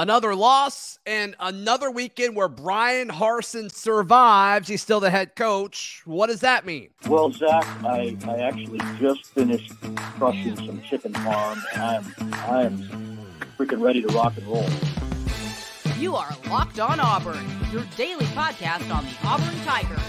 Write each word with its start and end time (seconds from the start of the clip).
Another 0.00 0.34
loss 0.34 0.98
and 1.04 1.36
another 1.38 1.90
weekend 1.90 2.34
where 2.34 2.48
Bryan 2.48 3.08
Harsin 3.08 3.70
survives. 3.70 4.66
He's 4.66 4.80
still 4.80 4.98
the 4.98 5.10
head 5.10 5.36
coach. 5.36 6.00
What 6.06 6.28
does 6.28 6.40
that 6.40 6.64
mean? 6.64 6.88
Well, 7.06 7.30
Zach, 7.30 7.66
I, 7.84 8.16
I 8.26 8.38
actually 8.38 8.80
just 8.98 9.26
finished 9.26 9.74
crushing 10.16 10.56
some 10.56 10.80
chicken 10.80 11.12
farm, 11.12 11.62
and 11.74 11.82
I'm 11.82 12.32
I 12.32 12.62
am 12.62 13.18
freaking 13.58 13.82
ready 13.82 14.00
to 14.00 14.08
rock 14.14 14.38
and 14.38 14.46
roll. 14.46 14.64
You 15.98 16.16
are 16.16 16.34
Locked 16.48 16.80
On 16.80 16.98
Auburn, 16.98 17.44
your 17.70 17.84
daily 17.98 18.24
podcast 18.28 18.90
on 18.90 19.04
the 19.04 19.14
Auburn 19.24 19.54
Tigers, 19.66 20.00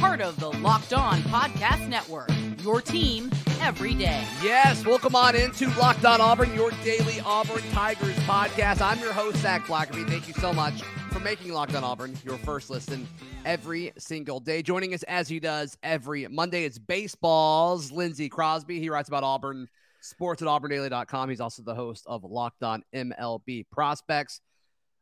part 0.00 0.20
of 0.20 0.38
the 0.38 0.52
Locked 0.58 0.92
On 0.92 1.20
Podcast 1.22 1.88
Network. 1.88 2.30
Your 2.62 2.80
team 2.80 3.32
every 3.60 3.94
day. 3.94 4.24
Yes, 4.40 4.84
welcome 4.86 5.16
on 5.16 5.34
into 5.34 5.68
Locked 5.70 6.04
On 6.04 6.20
Auburn, 6.20 6.54
your 6.54 6.70
daily 6.84 7.20
Auburn 7.24 7.62
Tigers 7.72 8.14
podcast. 8.18 8.80
I'm 8.80 9.00
your 9.00 9.12
host, 9.12 9.38
Zach 9.38 9.64
Blackerby. 9.64 10.08
Thank 10.08 10.28
you 10.28 10.34
so 10.34 10.52
much 10.52 10.82
for 11.10 11.18
making 11.18 11.52
Locked 11.52 11.74
On 11.74 11.82
Auburn 11.82 12.16
your 12.24 12.38
first 12.38 12.70
listen 12.70 13.08
every 13.44 13.92
single 13.98 14.38
day. 14.38 14.62
Joining 14.62 14.94
us 14.94 15.02
as 15.04 15.28
he 15.28 15.40
does 15.40 15.76
every 15.82 16.28
Monday, 16.28 16.64
it's 16.64 16.78
baseball's 16.78 17.90
Lindsey 17.90 18.28
Crosby. 18.28 18.78
He 18.78 18.90
writes 18.90 19.08
about 19.08 19.24
Auburn 19.24 19.66
sports 20.00 20.42
at 20.42 20.48
auburndaily.com. 20.48 21.28
He's 21.28 21.40
also 21.40 21.64
the 21.64 21.74
host 21.74 22.04
of 22.06 22.22
Locked 22.22 22.62
On 22.62 22.84
MLB 22.94 23.68
Prospects. 23.72 24.40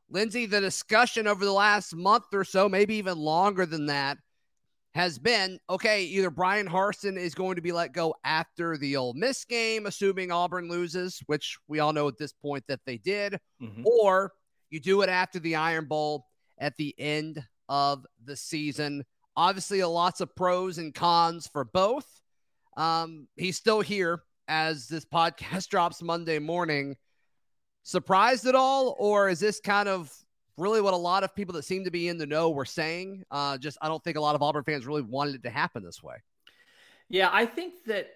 Lindsey, 0.09 0.47
the 0.47 0.61
discussion 0.61 1.27
over 1.27 1.45
the 1.45 1.53
last 1.53 1.95
month 1.95 2.25
or 2.33 2.45
so, 2.45 2.67
maybe 2.67 2.95
even 2.95 3.19
longer 3.19 3.67
than 3.67 3.87
that, 3.87 4.17
has 4.97 5.19
been 5.19 5.61
okay, 5.69 6.05
either 6.05 6.31
Bryan 6.31 6.67
Harsin 6.67 7.19
is 7.19 7.35
going 7.35 7.57
to 7.57 7.63
be 7.63 7.71
let 7.71 7.93
go 7.93 8.15
after 8.25 8.79
the 8.79 8.97
Ole 8.97 9.13
Miss 9.13 9.45
game, 9.45 9.85
assuming 9.85 10.33
Auburn 10.33 10.71
loses, 10.71 11.23
which 11.27 11.59
we 11.69 11.81
all 11.81 11.93
know 11.93 12.09
at 12.09 12.17
this 12.17 12.33
point 12.33 12.65
that 12.69 12.81
they 12.87 12.97
did, 12.97 13.39
mm-hmm. 13.63 13.83
or 13.85 14.33
you 14.71 14.81
do 14.81 15.03
it 15.03 15.11
after 15.11 15.39
the 15.39 15.57
Iron 15.57 15.85
Bowl 15.85 16.25
at 16.59 16.79
the 16.79 16.95
end 16.99 17.45
of 17.69 18.07
the 18.25 18.37
season. 18.37 19.05
Obviously, 19.37 19.83
lots 19.85 20.23
of 20.23 20.35
pros 20.35 20.79
and 20.79 20.95
cons 20.95 21.47
for 21.47 21.65
both. 21.65 22.07
Um, 22.79 23.29
he's 23.37 23.59
still 23.59 23.83
here 23.83 24.23
as 24.49 24.89
this 24.89 25.05
podcast 25.15 25.69
drops 25.69 26.03
Monday 26.03 26.39
morning. 26.39 26.97
Surprised 27.83 28.47
at 28.47 28.55
all, 28.55 28.97
or 28.99 29.29
is 29.29 29.41
this 29.41 29.61
kind 29.61 29.91
of 29.91 30.11
really 30.57 30.81
what 30.81 30.95
a 30.95 30.99
lot 30.99 31.25
of 31.25 31.35
people 31.35 31.55
that 31.55 31.65
seem 31.65 31.85
to 31.85 31.91
be 31.91 32.09
in 32.09 32.19
the 32.19 32.27
know 32.27 32.51
were 32.51 32.65
saying. 32.65 33.25
Uh, 33.31 33.59
just 33.59 33.79
I 33.81 33.89
don't 33.89 34.03
think 34.03 34.17
a 34.17 34.21
lot 34.21 34.35
of 34.35 34.43
Auburn 34.43 34.65
fans 34.65 34.87
really 34.87 35.03
wanted 35.03 35.35
it 35.35 35.43
to 35.45 35.51
happen 35.51 35.83
this 35.83 36.03
way. 36.03 36.17
Yeah, 37.09 37.31
I 37.33 37.47
think 37.47 37.75
that 37.87 38.09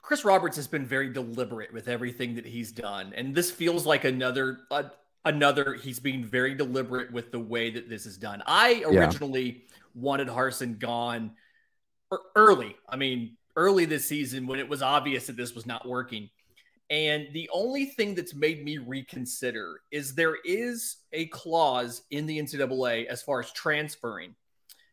Chris 0.00 0.24
Roberts 0.24 0.56
has 0.56 0.66
been 0.66 0.84
very 0.84 1.12
deliberate 1.12 1.72
with 1.72 1.88
everything 1.88 2.34
that 2.34 2.46
he's 2.46 2.72
done, 2.72 3.12
and 3.16 3.34
this 3.34 3.50
feels 3.50 3.86
like 3.86 4.04
another 4.04 4.58
uh, 4.70 4.84
another. 5.24 5.74
He's 5.74 6.00
being 6.00 6.24
very 6.24 6.54
deliberate 6.54 7.12
with 7.12 7.30
the 7.30 7.38
way 7.38 7.70
that 7.70 7.88
this 7.88 8.04
is 8.04 8.18
done. 8.18 8.42
I 8.46 8.82
originally 8.86 9.44
yeah. 9.44 9.76
wanted 9.94 10.28
Harsin 10.28 10.78
gone 10.78 11.32
early. 12.36 12.76
I 12.88 12.96
mean, 12.96 13.36
early 13.56 13.84
this 13.84 14.06
season 14.06 14.46
when 14.46 14.58
it 14.58 14.68
was 14.68 14.82
obvious 14.82 15.26
that 15.26 15.36
this 15.36 15.54
was 15.54 15.66
not 15.66 15.88
working. 15.88 16.30
And 16.92 17.28
the 17.32 17.48
only 17.50 17.86
thing 17.86 18.14
that's 18.14 18.34
made 18.34 18.62
me 18.62 18.76
reconsider 18.76 19.80
is 19.90 20.14
there 20.14 20.36
is 20.44 20.98
a 21.14 21.24
clause 21.28 22.02
in 22.10 22.26
the 22.26 22.38
NCAA 22.38 23.06
as 23.06 23.22
far 23.22 23.40
as 23.40 23.50
transferring. 23.50 24.34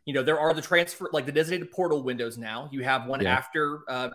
You 0.06 0.14
know, 0.14 0.24
there 0.24 0.40
are 0.40 0.54
the 0.54 0.62
transfer, 0.62 1.10
like 1.12 1.26
the 1.26 1.34
designated 1.34 1.72
portal 1.72 2.02
windows 2.02 2.38
now. 2.38 2.70
You 2.72 2.84
have 2.84 3.06
one 3.06 3.20
yeah. 3.20 3.36
after, 3.36 3.82
uh, 3.90 4.12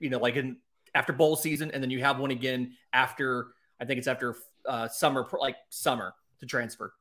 you 0.00 0.08
know, 0.08 0.18
like 0.18 0.36
in 0.36 0.56
after 0.94 1.12
bowl 1.12 1.36
season, 1.36 1.70
and 1.72 1.82
then 1.82 1.90
you 1.90 2.00
have 2.00 2.18
one 2.18 2.30
again 2.30 2.72
after, 2.94 3.48
I 3.78 3.84
think 3.84 3.98
it's 3.98 4.08
after 4.08 4.34
uh, 4.66 4.88
summer, 4.88 5.28
like 5.38 5.56
summer 5.68 6.14
to 6.40 6.46
transfer. 6.46 6.94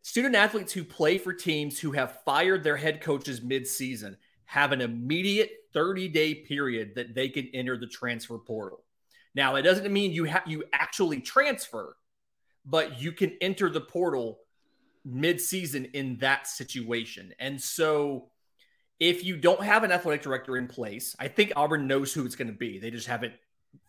Student 0.00 0.36
athletes 0.36 0.72
who 0.72 0.84
play 0.84 1.18
for 1.18 1.34
teams 1.34 1.78
who 1.78 1.92
have 1.92 2.22
fired 2.24 2.64
their 2.64 2.78
head 2.78 3.02
coaches 3.02 3.42
mid-season 3.42 4.16
have 4.46 4.72
an 4.72 4.80
immediate 4.80 5.50
30-day 5.74 6.36
period 6.36 6.94
that 6.94 7.14
they 7.14 7.28
can 7.28 7.46
enter 7.52 7.76
the 7.76 7.86
transfer 7.86 8.38
portal. 8.38 8.84
Now, 9.34 9.56
it 9.56 9.62
doesn't 9.62 9.92
mean 9.92 10.12
you 10.12 10.24
have 10.24 10.44
you 10.46 10.64
actually 10.72 11.20
transfer, 11.20 11.96
but 12.64 13.00
you 13.00 13.12
can 13.12 13.36
enter 13.40 13.70
the 13.70 13.80
portal 13.80 14.40
mid-season 15.04 15.86
in 15.94 16.18
that 16.18 16.46
situation. 16.46 17.32
And 17.38 17.60
so 17.60 18.30
if 19.00 19.24
you 19.24 19.36
don't 19.36 19.62
have 19.62 19.84
an 19.84 19.92
athletic 19.92 20.22
director 20.22 20.56
in 20.56 20.66
place, 20.66 21.14
I 21.18 21.28
think 21.28 21.52
Auburn 21.56 21.86
knows 21.86 22.12
who 22.12 22.26
it's 22.26 22.36
going 22.36 22.48
to 22.48 22.56
be. 22.56 22.78
They 22.78 22.90
just 22.90 23.06
haven't 23.06 23.34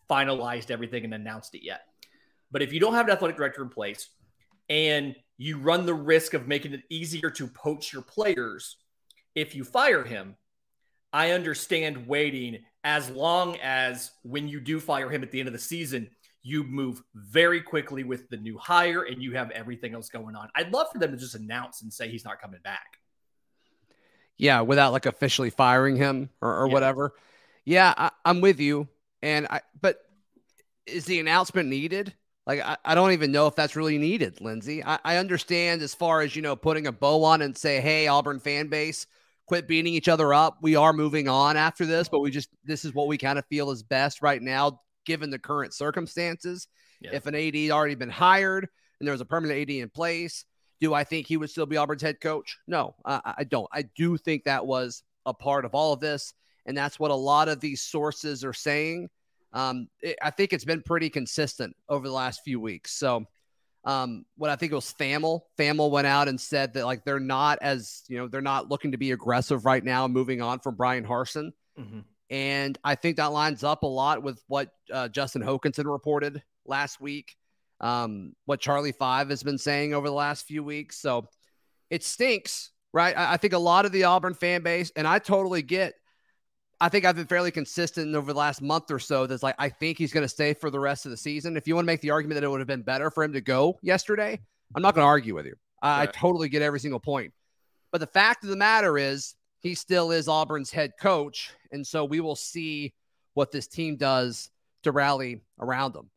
finalized 0.08 0.70
everything 0.70 1.04
and 1.04 1.14
announced 1.14 1.54
it 1.54 1.64
yet. 1.64 1.82
But 2.50 2.62
if 2.62 2.72
you 2.72 2.80
don't 2.80 2.94
have 2.94 3.06
an 3.06 3.12
athletic 3.12 3.36
director 3.36 3.62
in 3.62 3.68
place 3.68 4.08
and 4.68 5.14
you 5.36 5.58
run 5.58 5.86
the 5.86 5.94
risk 5.94 6.34
of 6.34 6.48
making 6.48 6.74
it 6.74 6.82
easier 6.90 7.30
to 7.30 7.46
poach 7.46 7.92
your 7.92 8.02
players 8.02 8.76
if 9.34 9.54
you 9.54 9.64
fire 9.64 10.04
him, 10.04 10.36
I 11.12 11.32
understand 11.32 12.06
waiting 12.06 12.58
as 12.84 13.10
long 13.10 13.56
as 13.62 14.10
when 14.22 14.48
you 14.48 14.60
do 14.60 14.80
fire 14.80 15.10
him 15.10 15.22
at 15.22 15.30
the 15.30 15.40
end 15.40 15.48
of 15.48 15.52
the 15.52 15.58
season, 15.58 16.10
you 16.42 16.64
move 16.64 17.02
very 17.14 17.60
quickly 17.60 18.02
with 18.04 18.28
the 18.30 18.36
new 18.36 18.56
hire 18.56 19.02
and 19.02 19.22
you 19.22 19.32
have 19.32 19.50
everything 19.50 19.94
else 19.94 20.08
going 20.08 20.34
on. 20.34 20.48
I'd 20.54 20.72
love 20.72 20.88
for 20.92 20.98
them 20.98 21.10
to 21.10 21.16
just 21.16 21.34
announce 21.34 21.82
and 21.82 21.92
say 21.92 22.08
he's 22.08 22.24
not 22.24 22.40
coming 22.40 22.60
back. 22.64 22.96
Yeah, 24.38 24.62
without 24.62 24.92
like 24.92 25.04
officially 25.04 25.50
firing 25.50 25.96
him 25.96 26.30
or, 26.40 26.62
or 26.62 26.66
yeah. 26.66 26.72
whatever. 26.72 27.12
Yeah, 27.66 27.92
I, 27.96 28.10
am 28.24 28.40
with 28.40 28.58
you. 28.58 28.88
And 29.22 29.46
I, 29.48 29.60
but 29.78 29.98
is 30.86 31.04
the 31.04 31.20
announcement 31.20 31.68
needed? 31.68 32.14
Like, 32.46 32.60
I, 32.60 32.78
I 32.84 32.94
don't 32.94 33.12
even 33.12 33.32
know 33.32 33.46
if 33.48 33.54
that's 33.54 33.76
really 33.76 33.98
needed, 33.98 34.40
Lindsay. 34.40 34.82
I, 34.82 34.98
I 35.04 35.16
understand 35.18 35.82
as 35.82 35.94
far 35.94 36.22
as, 36.22 36.34
you 36.34 36.40
know, 36.40 36.56
putting 36.56 36.86
a 36.86 36.92
bow 36.92 37.22
on 37.24 37.42
and 37.42 37.56
say, 37.56 37.82
hey, 37.82 38.06
Auburn 38.06 38.40
fan 38.40 38.68
base, 38.68 39.06
quit 39.50 39.66
beating 39.66 39.92
each 39.92 40.06
other 40.06 40.32
up. 40.32 40.58
We 40.62 40.76
are 40.76 40.92
moving 40.92 41.26
on 41.28 41.56
after 41.56 41.84
this, 41.84 42.08
but 42.08 42.20
we 42.20 42.30
just 42.30 42.50
this 42.62 42.84
is 42.84 42.94
what 42.94 43.08
we 43.08 43.18
kind 43.18 43.36
of 43.36 43.44
feel 43.46 43.72
is 43.72 43.82
best 43.82 44.22
right 44.22 44.40
now 44.40 44.80
given 45.04 45.28
the 45.28 45.40
current 45.40 45.74
circumstances. 45.74 46.68
Yeah. 47.00 47.10
If 47.14 47.26
an 47.26 47.34
AD 47.34 47.72
already 47.72 47.96
been 47.96 48.10
hired 48.10 48.68
and 49.00 49.08
there 49.08 49.12
was 49.12 49.20
a 49.20 49.24
permanent 49.24 49.60
AD 49.60 49.70
in 49.70 49.90
place, 49.90 50.44
do 50.80 50.94
I 50.94 51.02
think 51.02 51.26
he 51.26 51.36
would 51.36 51.50
still 51.50 51.66
be 51.66 51.76
Auburn's 51.76 52.00
head 52.00 52.20
coach? 52.20 52.58
No, 52.68 52.94
I, 53.04 53.34
I 53.38 53.42
don't. 53.42 53.66
I 53.72 53.82
do 53.96 54.16
think 54.16 54.44
that 54.44 54.64
was 54.64 55.02
a 55.26 55.34
part 55.34 55.64
of 55.64 55.74
all 55.74 55.92
of 55.92 55.98
this, 55.98 56.32
and 56.66 56.78
that's 56.78 57.00
what 57.00 57.10
a 57.10 57.14
lot 57.16 57.48
of 57.48 57.58
these 57.58 57.82
sources 57.82 58.44
are 58.44 58.52
saying. 58.52 59.08
Um, 59.52 59.88
it, 60.00 60.16
I 60.22 60.30
think 60.30 60.52
it's 60.52 60.64
been 60.64 60.82
pretty 60.82 61.10
consistent 61.10 61.74
over 61.88 62.06
the 62.06 62.14
last 62.14 62.42
few 62.44 62.60
weeks. 62.60 62.92
So 62.92 63.24
um, 63.84 64.24
what 64.36 64.50
I 64.50 64.56
think 64.56 64.72
it 64.72 64.74
was 64.74 64.94
Thamel. 64.98 65.42
Thamel 65.58 65.90
went 65.90 66.06
out 66.06 66.28
and 66.28 66.40
said 66.40 66.74
that 66.74 66.84
like 66.84 67.04
they're 67.04 67.20
not 67.20 67.58
as 67.62 68.02
you 68.08 68.18
know 68.18 68.28
they're 68.28 68.40
not 68.40 68.68
looking 68.68 68.92
to 68.92 68.98
be 68.98 69.12
aggressive 69.12 69.64
right 69.64 69.82
now, 69.82 70.06
moving 70.06 70.42
on 70.42 70.60
from 70.60 70.74
Bryan 70.74 71.04
Harsin. 71.04 71.52
Mm-hmm. 71.78 72.00
And 72.30 72.78
I 72.84 72.94
think 72.94 73.16
that 73.16 73.32
lines 73.32 73.64
up 73.64 73.82
a 73.82 73.88
lot 73.88 74.22
with 74.22 74.42
what 74.46 74.70
uh, 74.92 75.08
Justin 75.08 75.42
Hokanson 75.42 75.90
reported 75.90 76.42
last 76.64 77.00
week, 77.00 77.34
um, 77.80 78.34
what 78.44 78.60
Charlie 78.60 78.92
Five 78.92 79.30
has 79.30 79.42
been 79.42 79.58
saying 79.58 79.94
over 79.94 80.06
the 80.06 80.14
last 80.14 80.46
few 80.46 80.62
weeks. 80.62 80.98
So 80.98 81.28
it 81.88 82.04
stinks, 82.04 82.70
right? 82.92 83.16
I, 83.16 83.32
I 83.32 83.36
think 83.38 83.54
a 83.54 83.58
lot 83.58 83.84
of 83.84 83.92
the 83.92 84.04
Auburn 84.04 84.34
fan 84.34 84.62
base, 84.62 84.92
and 84.94 85.08
I 85.08 85.18
totally 85.18 85.62
get 85.62 85.94
I 86.80 86.88
think 86.88 87.04
I've 87.04 87.16
been 87.16 87.26
fairly 87.26 87.50
consistent 87.50 88.14
over 88.14 88.32
the 88.32 88.38
last 88.38 88.62
month 88.62 88.90
or 88.90 88.98
so. 88.98 89.26
That's 89.26 89.42
like 89.42 89.54
I 89.58 89.68
think 89.68 89.98
he's 89.98 90.12
going 90.12 90.24
to 90.24 90.28
stay 90.28 90.54
for 90.54 90.70
the 90.70 90.80
rest 90.80 91.04
of 91.04 91.10
the 91.10 91.16
season. 91.16 91.56
If 91.56 91.68
you 91.68 91.74
want 91.74 91.84
to 91.84 91.86
make 91.86 92.00
the 92.00 92.10
argument 92.10 92.36
that 92.36 92.44
it 92.44 92.50
would 92.50 92.60
have 92.60 92.66
been 92.66 92.82
better 92.82 93.10
for 93.10 93.22
him 93.22 93.34
to 93.34 93.40
go 93.40 93.78
yesterday, 93.82 94.40
I'm 94.74 94.82
not 94.82 94.94
going 94.94 95.04
to 95.04 95.08
argue 95.08 95.34
with 95.34 95.46
you. 95.46 95.56
I, 95.82 96.00
right. 96.00 96.08
I 96.08 96.12
totally 96.12 96.48
get 96.48 96.62
every 96.62 96.80
single 96.80 97.00
point. 97.00 97.32
But 97.92 97.98
the 97.98 98.06
fact 98.06 98.44
of 98.44 98.50
the 98.50 98.56
matter 98.56 98.96
is, 98.96 99.34
he 99.58 99.74
still 99.74 100.10
is 100.10 100.26
Auburn's 100.26 100.70
head 100.70 100.92
coach, 100.98 101.50
and 101.70 101.86
so 101.86 102.04
we 102.04 102.20
will 102.20 102.36
see 102.36 102.94
what 103.34 103.52
this 103.52 103.66
team 103.66 103.96
does 103.96 104.50
to 104.84 104.92
rally 104.92 105.42
around 105.58 105.94
him. 105.94 106.08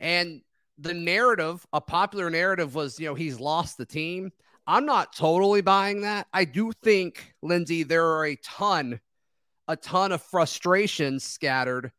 And 0.00 0.40
the 0.78 0.94
narrative, 0.94 1.66
a 1.74 1.80
popular 1.80 2.30
narrative, 2.30 2.74
was 2.74 2.98
you 2.98 3.06
know 3.06 3.14
he's 3.14 3.38
lost 3.38 3.76
the 3.76 3.84
team. 3.84 4.32
I'm 4.66 4.86
not 4.86 5.14
totally 5.14 5.60
buying 5.60 6.00
that. 6.02 6.26
I 6.32 6.44
do 6.44 6.72
think, 6.82 7.34
Lindsey, 7.42 7.82
there 7.82 8.06
are 8.06 8.26
a 8.26 8.36
ton 8.36 8.98
a 9.68 9.76
ton 9.76 10.12
of 10.12 10.22
frustration 10.22 11.18
scattered 11.20 11.92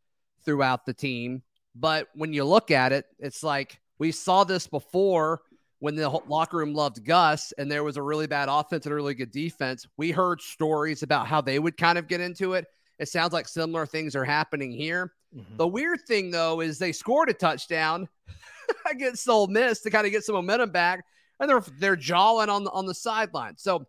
throughout 0.45 0.85
the 0.85 0.93
team. 0.93 1.43
But 1.75 2.07
when 2.15 2.33
you 2.33 2.43
look 2.43 2.71
at 2.71 2.91
it, 2.91 3.05
it's 3.19 3.43
like 3.43 3.79
we 3.99 4.11
saw 4.11 4.43
this 4.43 4.67
before 4.67 5.41
when 5.79 5.95
the 5.95 6.09
locker 6.09 6.57
room 6.57 6.73
loved 6.73 7.05
Gus 7.05 7.53
and 7.57 7.69
there 7.69 7.83
was 7.83 7.97
a 7.97 8.01
really 8.01 8.27
bad 8.27 8.49
offense 8.49 8.85
and 8.85 8.93
a 8.93 8.95
really 8.95 9.13
good 9.13 9.31
defense. 9.31 9.85
We 9.97 10.11
heard 10.11 10.41
stories 10.41 11.03
about 11.03 11.27
how 11.27 11.41
they 11.41 11.59
would 11.59 11.77
kind 11.77 11.97
of 11.97 12.07
get 12.07 12.21
into 12.21 12.53
it. 12.53 12.65
It 12.99 13.09
sounds 13.09 13.33
like 13.33 13.47
similar 13.47 13.85
things 13.85 14.15
are 14.15 14.25
happening 14.25 14.71
here. 14.71 15.13
Mm-hmm. 15.35 15.57
The 15.57 15.67
weird 15.67 16.01
thing, 16.07 16.31
though, 16.31 16.61
is 16.61 16.79
they 16.79 16.91
scored 16.91 17.29
a 17.29 17.33
touchdown 17.33 18.07
against 18.91 19.27
Ole 19.29 19.47
Miss 19.47 19.81
to 19.81 19.91
kind 19.91 20.05
of 20.05 20.11
get 20.11 20.23
some 20.23 20.35
momentum 20.35 20.71
back, 20.71 21.05
and 21.39 21.49
they're 21.49 21.63
they're 21.79 21.95
jawing 21.95 22.49
on 22.49 22.63
the 22.63 22.71
on 22.71 22.85
the 22.85 22.95
sideline. 22.95 23.57
So 23.57 23.85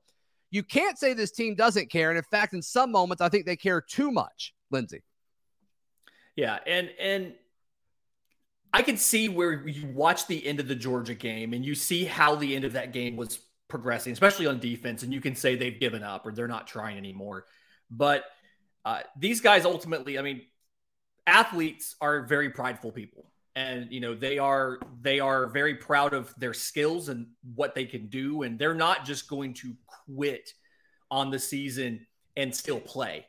you 0.50 0.62
can't 0.62 0.98
say 0.98 1.12
this 1.14 1.30
team 1.30 1.54
doesn't 1.54 1.90
care. 1.90 2.10
And 2.10 2.18
in 2.18 2.24
fact, 2.24 2.54
in 2.54 2.62
some 2.62 2.90
moments, 2.90 3.20
I 3.20 3.28
think 3.28 3.46
they 3.46 3.56
care 3.56 3.80
too 3.80 4.10
much, 4.10 4.54
Lindsey. 4.70 5.02
Yeah. 6.36 6.58
And, 6.66 6.90
and, 7.00 7.34
I 8.72 8.82
can 8.82 8.96
see 8.96 9.28
where 9.28 9.66
you 9.66 9.86
watch 9.86 10.26
the 10.26 10.46
end 10.46 10.60
of 10.60 10.68
the 10.68 10.74
Georgia 10.74 11.14
game 11.14 11.54
and 11.54 11.64
you 11.64 11.74
see 11.74 12.04
how 12.04 12.34
the 12.34 12.54
end 12.54 12.64
of 12.64 12.74
that 12.74 12.92
game 12.92 13.16
was 13.16 13.38
progressing, 13.68 14.12
especially 14.12 14.46
on 14.46 14.60
defense, 14.60 15.02
and 15.02 15.12
you 15.12 15.20
can 15.20 15.34
say 15.34 15.56
they've 15.56 15.80
given 15.80 16.02
up 16.02 16.26
or 16.26 16.32
they're 16.32 16.48
not 16.48 16.66
trying 16.66 16.98
anymore. 16.98 17.46
But 17.90 18.24
uh, 18.84 19.00
these 19.18 19.40
guys 19.40 19.64
ultimately, 19.64 20.18
I 20.18 20.22
mean, 20.22 20.42
athletes 21.26 21.94
are 22.00 22.22
very 22.22 22.50
prideful 22.50 22.92
people, 22.92 23.27
and 23.58 23.90
you 23.90 24.00
know 24.00 24.14
they 24.14 24.38
are 24.38 24.78
they 25.02 25.18
are 25.18 25.48
very 25.48 25.74
proud 25.74 26.14
of 26.14 26.32
their 26.38 26.54
skills 26.54 27.08
and 27.08 27.26
what 27.56 27.74
they 27.74 27.84
can 27.84 28.06
do, 28.06 28.42
and 28.42 28.56
they're 28.58 28.74
not 28.74 29.04
just 29.04 29.28
going 29.28 29.52
to 29.54 29.74
quit 30.14 30.52
on 31.10 31.30
the 31.30 31.38
season 31.38 32.06
and 32.36 32.54
still 32.54 32.78
play. 32.78 33.26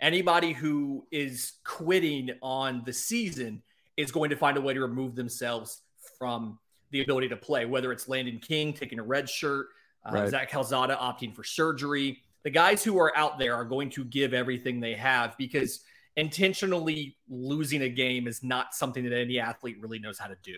Anybody 0.00 0.52
who 0.52 1.06
is 1.10 1.54
quitting 1.64 2.30
on 2.42 2.82
the 2.86 2.92
season 2.92 3.62
is 3.96 4.12
going 4.12 4.30
to 4.30 4.36
find 4.36 4.56
a 4.56 4.60
way 4.60 4.72
to 4.72 4.80
remove 4.80 5.16
themselves 5.16 5.80
from 6.16 6.58
the 6.90 7.02
ability 7.02 7.28
to 7.28 7.36
play, 7.36 7.64
whether 7.64 7.90
it's 7.90 8.08
Landen 8.08 8.38
King 8.38 8.72
taking 8.72 9.00
a 9.00 9.02
red 9.02 9.28
shirt, 9.28 9.66
uh, 10.08 10.12
right. 10.14 10.30
Zach 10.30 10.50
Calzada 10.50 10.96
opting 10.96 11.34
for 11.34 11.42
surgery. 11.42 12.22
The 12.44 12.50
guys 12.50 12.84
who 12.84 12.98
are 12.98 13.16
out 13.16 13.38
there 13.38 13.54
are 13.54 13.64
going 13.64 13.90
to 13.90 14.04
give 14.04 14.32
everything 14.32 14.78
they 14.78 14.94
have 14.94 15.36
because 15.38 15.80
intentionally 16.16 17.16
losing 17.28 17.82
a 17.82 17.88
game 17.88 18.26
is 18.26 18.42
not 18.42 18.74
something 18.74 19.04
that 19.04 19.12
any 19.12 19.38
athlete 19.38 19.76
really 19.80 19.98
knows 19.98 20.18
how 20.18 20.26
to 20.26 20.36
do. 20.42 20.56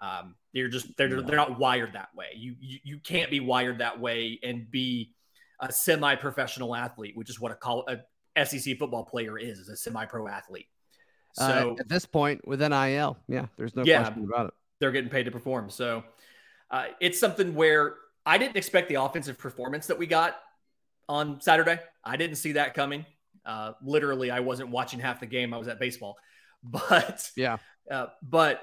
Um, 0.00 0.34
they're 0.54 0.68
just 0.68 0.96
they're 0.96 1.22
they're 1.22 1.36
not 1.36 1.58
wired 1.58 1.92
that 1.92 2.08
way. 2.14 2.28
You, 2.34 2.56
you 2.58 2.78
you 2.82 2.98
can't 2.98 3.30
be 3.30 3.40
wired 3.40 3.78
that 3.78 4.00
way 4.00 4.38
and 4.42 4.70
be 4.70 5.12
a 5.60 5.70
semi-professional 5.70 6.74
athlete, 6.74 7.16
which 7.16 7.28
is 7.28 7.38
what 7.38 7.52
a, 7.52 7.54
call, 7.54 7.86
a 7.86 8.46
SEC 8.46 8.78
football 8.78 9.04
player 9.04 9.38
is, 9.38 9.58
is 9.58 9.68
a 9.68 9.76
semi-pro 9.76 10.26
athlete. 10.26 10.66
Uh, 11.38 11.48
so 11.48 11.70
uh, 11.70 11.80
at 11.80 11.88
this 11.88 12.06
point 12.06 12.46
with 12.48 12.60
NIL, 12.60 13.18
yeah, 13.28 13.46
there's 13.56 13.76
no 13.76 13.82
yeah, 13.84 14.02
question 14.02 14.24
about 14.24 14.46
it. 14.46 14.54
They're 14.80 14.90
getting 14.90 15.10
paid 15.10 15.24
to 15.24 15.30
perform. 15.30 15.68
So 15.68 16.02
uh, 16.70 16.86
it's 17.00 17.20
something 17.20 17.54
where 17.54 17.96
I 18.24 18.38
didn't 18.38 18.56
expect 18.56 18.88
the 18.88 18.96
offensive 18.96 19.38
performance 19.38 19.86
that 19.88 19.98
we 19.98 20.06
got 20.06 20.36
on 21.08 21.40
Saturday. 21.40 21.78
I 22.02 22.16
didn't 22.16 22.36
see 22.36 22.52
that 22.52 22.74
coming. 22.74 23.04
Uh, 23.44 23.72
literally, 23.82 24.30
I 24.30 24.40
wasn't 24.40 24.70
watching 24.70 25.00
half 25.00 25.20
the 25.20 25.26
game. 25.26 25.54
I 25.54 25.58
was 25.58 25.68
at 25.68 25.80
baseball, 25.80 26.16
but 26.62 27.30
yeah, 27.36 27.58
uh, 27.90 28.06
but 28.22 28.62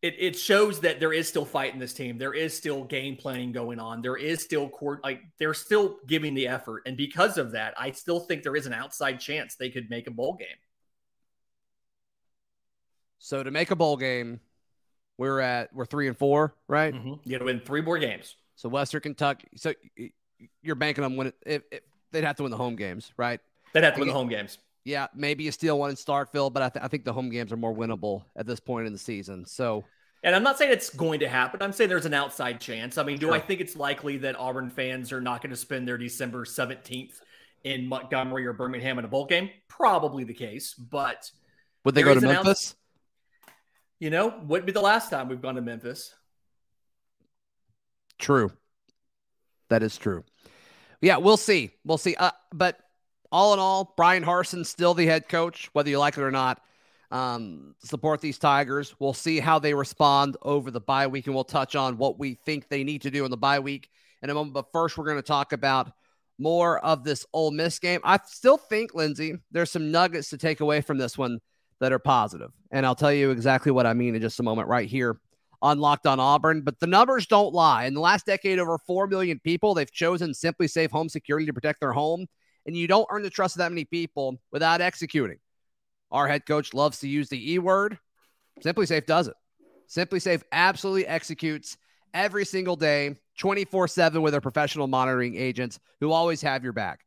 it, 0.00 0.14
it 0.18 0.38
shows 0.38 0.80
that 0.80 1.00
there 1.00 1.12
is 1.12 1.28
still 1.28 1.44
fight 1.44 1.72
in 1.74 1.80
this 1.80 1.92
team. 1.92 2.18
There 2.18 2.34
is 2.34 2.56
still 2.56 2.84
game 2.84 3.16
planning 3.16 3.52
going 3.52 3.80
on. 3.80 4.00
There 4.00 4.16
is 4.16 4.42
still 4.42 4.68
court 4.68 5.02
like 5.02 5.22
they're 5.38 5.54
still 5.54 5.98
giving 6.06 6.34
the 6.34 6.48
effort, 6.48 6.82
and 6.86 6.96
because 6.96 7.38
of 7.38 7.52
that, 7.52 7.74
I 7.76 7.90
still 7.90 8.20
think 8.20 8.42
there 8.42 8.56
is 8.56 8.66
an 8.66 8.72
outside 8.72 9.20
chance 9.20 9.56
they 9.56 9.70
could 9.70 9.90
make 9.90 10.06
a 10.06 10.10
bowl 10.10 10.34
game. 10.34 10.48
So 13.18 13.42
to 13.42 13.50
make 13.50 13.70
a 13.70 13.76
bowl 13.76 13.96
game, 13.96 14.40
we're 15.18 15.40
at 15.40 15.72
we're 15.74 15.86
three 15.86 16.08
and 16.08 16.16
four, 16.16 16.54
right? 16.68 16.94
Mm-hmm. 16.94 17.14
You 17.24 17.32
got 17.32 17.38
to 17.38 17.44
win 17.44 17.60
three 17.60 17.82
more 17.82 17.98
games. 17.98 18.36
So 18.54 18.68
Western 18.68 19.00
Kentucky. 19.00 19.48
So 19.56 19.74
you're 20.62 20.76
banking 20.76 21.04
on. 21.04 21.32
If, 21.44 21.62
if 21.70 21.80
they'd 22.12 22.24
have 22.24 22.36
to 22.36 22.44
win 22.44 22.50
the 22.50 22.56
home 22.56 22.76
games, 22.76 23.12
right? 23.16 23.40
They'd 23.72 23.84
have 23.84 23.94
to 23.94 24.00
win 24.00 24.08
the 24.08 24.14
home 24.14 24.28
games. 24.28 24.58
Yeah, 24.84 25.08
maybe 25.14 25.44
you 25.44 25.52
steal 25.52 25.78
one 25.78 25.90
in 25.90 25.96
Starkville, 25.96 26.52
but 26.52 26.62
I, 26.62 26.68
th- 26.70 26.84
I 26.84 26.88
think 26.88 27.04
the 27.04 27.12
home 27.12 27.28
games 27.28 27.52
are 27.52 27.56
more 27.56 27.74
winnable 27.74 28.24
at 28.36 28.46
this 28.46 28.58
point 28.60 28.86
in 28.86 28.92
the 28.92 28.98
season. 28.98 29.44
So, 29.44 29.84
and 30.22 30.34
I'm 30.34 30.42
not 30.42 30.56
saying 30.56 30.72
it's 30.72 30.90
going 30.90 31.20
to 31.20 31.28
happen. 31.28 31.60
I'm 31.60 31.72
saying 31.72 31.90
there's 31.90 32.06
an 32.06 32.14
outside 32.14 32.60
chance. 32.60 32.96
I 32.96 33.02
mean, 33.02 33.18
do 33.18 33.26
sure. 33.26 33.34
I 33.34 33.40
think 33.40 33.60
it's 33.60 33.76
likely 33.76 34.16
that 34.18 34.36
Auburn 34.36 34.70
fans 34.70 35.12
are 35.12 35.20
not 35.20 35.42
going 35.42 35.50
to 35.50 35.56
spend 35.56 35.86
their 35.86 35.98
December 35.98 36.44
17th 36.44 37.20
in 37.64 37.86
Montgomery 37.86 38.46
or 38.46 38.54
Birmingham 38.54 38.98
in 38.98 39.04
a 39.04 39.08
bowl 39.08 39.26
game? 39.26 39.50
Probably 39.68 40.24
the 40.24 40.34
case, 40.34 40.72
but 40.74 41.30
would 41.84 41.94
they 41.94 42.02
go 42.02 42.14
to 42.14 42.20
Memphis? 42.20 42.74
you 43.98 44.10
know, 44.10 44.34
wouldn't 44.46 44.66
be 44.66 44.72
the 44.72 44.80
last 44.80 45.10
time 45.10 45.28
we've 45.28 45.42
gone 45.42 45.56
to 45.56 45.62
Memphis. 45.62 46.14
True. 48.18 48.52
That 49.68 49.82
is 49.82 49.96
true. 49.96 50.24
Yeah, 51.00 51.18
we'll 51.18 51.36
see. 51.36 51.72
We'll 51.84 51.98
see. 51.98 52.14
Uh, 52.16 52.30
but 52.52 52.78
all 53.30 53.52
in 53.52 53.58
all, 53.58 53.94
Bryan 53.96 54.24
Harsin 54.24 54.64
still 54.64 54.94
the 54.94 55.06
head 55.06 55.28
coach, 55.28 55.68
whether 55.72 55.90
you 55.90 55.98
like 55.98 56.16
it 56.16 56.22
or 56.22 56.30
not. 56.30 56.60
Um, 57.10 57.74
support 57.78 58.20
these 58.20 58.38
Tigers. 58.38 58.94
We'll 58.98 59.14
see 59.14 59.40
how 59.40 59.58
they 59.58 59.72
respond 59.72 60.36
over 60.42 60.70
the 60.70 60.80
bye 60.80 61.06
week, 61.06 61.26
and 61.26 61.34
we'll 61.34 61.44
touch 61.44 61.74
on 61.74 61.96
what 61.96 62.18
we 62.18 62.34
think 62.34 62.68
they 62.68 62.84
need 62.84 63.02
to 63.02 63.10
do 63.10 63.24
in 63.24 63.30
the 63.30 63.36
bye 63.36 63.60
week 63.60 63.88
in 64.22 64.30
a 64.30 64.34
moment. 64.34 64.54
But 64.54 64.72
first, 64.72 64.98
we're 64.98 65.04
going 65.04 65.16
to 65.16 65.22
talk 65.22 65.52
about 65.52 65.90
more 66.38 66.78
of 66.84 67.04
this 67.04 67.26
Ole 67.32 67.50
Miss 67.50 67.78
game. 67.78 68.00
I 68.04 68.18
still 68.26 68.58
think, 68.58 68.94
Lindsay, 68.94 69.36
there's 69.50 69.70
some 69.70 69.90
nuggets 69.90 70.30
to 70.30 70.38
take 70.38 70.60
away 70.60 70.80
from 70.80 70.98
this 70.98 71.16
one 71.16 71.40
that 71.80 71.92
are 71.92 71.98
positive, 71.98 72.50
and 72.70 72.84
I'll 72.84 72.94
tell 72.94 73.12
you 73.12 73.30
exactly 73.30 73.72
what 73.72 73.86
I 73.86 73.94
mean 73.94 74.14
in 74.14 74.20
just 74.20 74.40
a 74.40 74.42
moment 74.42 74.68
right 74.68 74.88
here 74.88 75.18
on 75.62 75.78
Locked 75.78 76.06
on 76.06 76.20
Auburn. 76.20 76.60
But 76.60 76.78
the 76.78 76.86
numbers 76.86 77.26
don't 77.26 77.54
lie. 77.54 77.86
In 77.86 77.94
the 77.94 78.00
last 78.00 78.26
decade, 78.26 78.58
over 78.58 78.78
4 78.78 79.06
million 79.06 79.40
people, 79.40 79.74
they've 79.74 79.90
chosen 79.90 80.30
SimpliSafe 80.30 80.90
Home 80.90 81.08
Security 81.08 81.46
to 81.46 81.52
protect 81.52 81.80
their 81.80 81.92
home 81.92 82.26
and 82.68 82.76
you 82.76 82.86
don't 82.86 83.08
earn 83.10 83.22
the 83.22 83.30
trust 83.30 83.56
of 83.56 83.60
that 83.60 83.72
many 83.72 83.86
people 83.86 84.38
without 84.52 84.82
executing. 84.82 85.38
Our 86.12 86.28
head 86.28 86.44
coach 86.44 86.74
loves 86.74 87.00
to 87.00 87.08
use 87.08 87.30
the 87.30 87.54
E 87.54 87.58
word. 87.58 87.98
SimpliSafe 88.62 89.06
does 89.06 89.26
it. 89.26 89.34
SimpliSafe 89.88 90.42
absolutely 90.52 91.06
executes 91.06 91.78
every 92.12 92.44
single 92.44 92.76
day, 92.76 93.16
24 93.38 93.88
7 93.88 94.20
with 94.20 94.32
their 94.32 94.42
professional 94.42 94.86
monitoring 94.86 95.34
agents 95.34 95.80
who 96.00 96.12
always 96.12 96.42
have 96.42 96.62
your 96.62 96.74
back. 96.74 97.00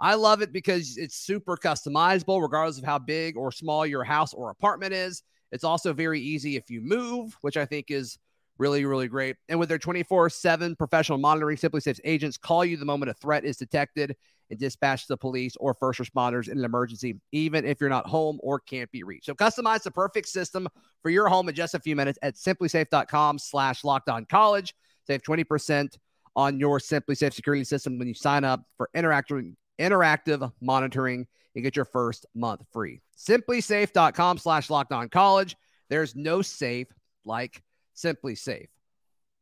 I 0.00 0.14
love 0.14 0.42
it 0.42 0.52
because 0.52 0.96
it's 0.96 1.16
super 1.16 1.56
customizable, 1.56 2.40
regardless 2.40 2.78
of 2.78 2.84
how 2.84 3.00
big 3.00 3.36
or 3.36 3.50
small 3.50 3.84
your 3.84 4.04
house 4.04 4.32
or 4.32 4.50
apartment 4.50 4.92
is. 4.92 5.24
It's 5.50 5.64
also 5.64 5.92
very 5.92 6.20
easy 6.20 6.54
if 6.54 6.70
you 6.70 6.80
move, 6.80 7.36
which 7.40 7.56
I 7.56 7.66
think 7.66 7.90
is 7.90 8.16
really, 8.58 8.84
really 8.84 9.08
great. 9.08 9.34
And 9.48 9.58
with 9.58 9.68
their 9.68 9.78
24 9.78 10.30
7 10.30 10.76
professional 10.76 11.18
monitoring, 11.18 11.56
SimpliSafe's 11.56 12.00
agents 12.04 12.36
call 12.36 12.64
you 12.64 12.76
the 12.76 12.84
moment 12.84 13.10
a 13.10 13.14
threat 13.14 13.44
is 13.44 13.56
detected 13.56 14.14
and 14.50 14.58
dispatch 14.58 15.06
the 15.06 15.16
police 15.16 15.56
or 15.56 15.74
first 15.74 16.00
responders 16.00 16.48
in 16.48 16.58
an 16.58 16.64
emergency, 16.64 17.20
even 17.32 17.64
if 17.64 17.80
you're 17.80 17.90
not 17.90 18.06
home 18.06 18.38
or 18.42 18.60
can't 18.60 18.90
be 18.90 19.02
reached. 19.02 19.26
So 19.26 19.34
customize 19.34 19.82
the 19.82 19.90
perfect 19.90 20.28
system 20.28 20.68
for 21.02 21.10
your 21.10 21.28
home 21.28 21.48
in 21.48 21.54
just 21.54 21.74
a 21.74 21.80
few 21.80 21.96
minutes 21.96 22.18
at 22.22 22.34
simplisafe.com 22.34 23.38
slash 23.38 23.84
locked 23.84 24.08
on 24.08 24.24
college. 24.26 24.74
Save 25.06 25.22
20% 25.22 25.96
on 26.36 26.60
your 26.60 26.78
SimpliSafe 26.78 27.32
security 27.32 27.64
system 27.64 27.98
when 27.98 28.08
you 28.08 28.14
sign 28.14 28.44
up 28.44 28.64
for 28.76 28.90
interactive 28.94 29.54
interactive 29.80 30.52
monitoring 30.60 31.26
and 31.54 31.64
get 31.64 31.74
your 31.74 31.86
first 31.86 32.26
month 32.34 32.60
free. 32.70 33.00
Simplisafe.com 33.16 34.38
slash 34.38 34.70
locked 34.70 34.92
on 34.92 35.08
college. 35.08 35.56
There's 35.88 36.14
no 36.14 36.42
safe 36.42 36.88
like 37.24 37.62
SimpliSafe. 37.96 38.68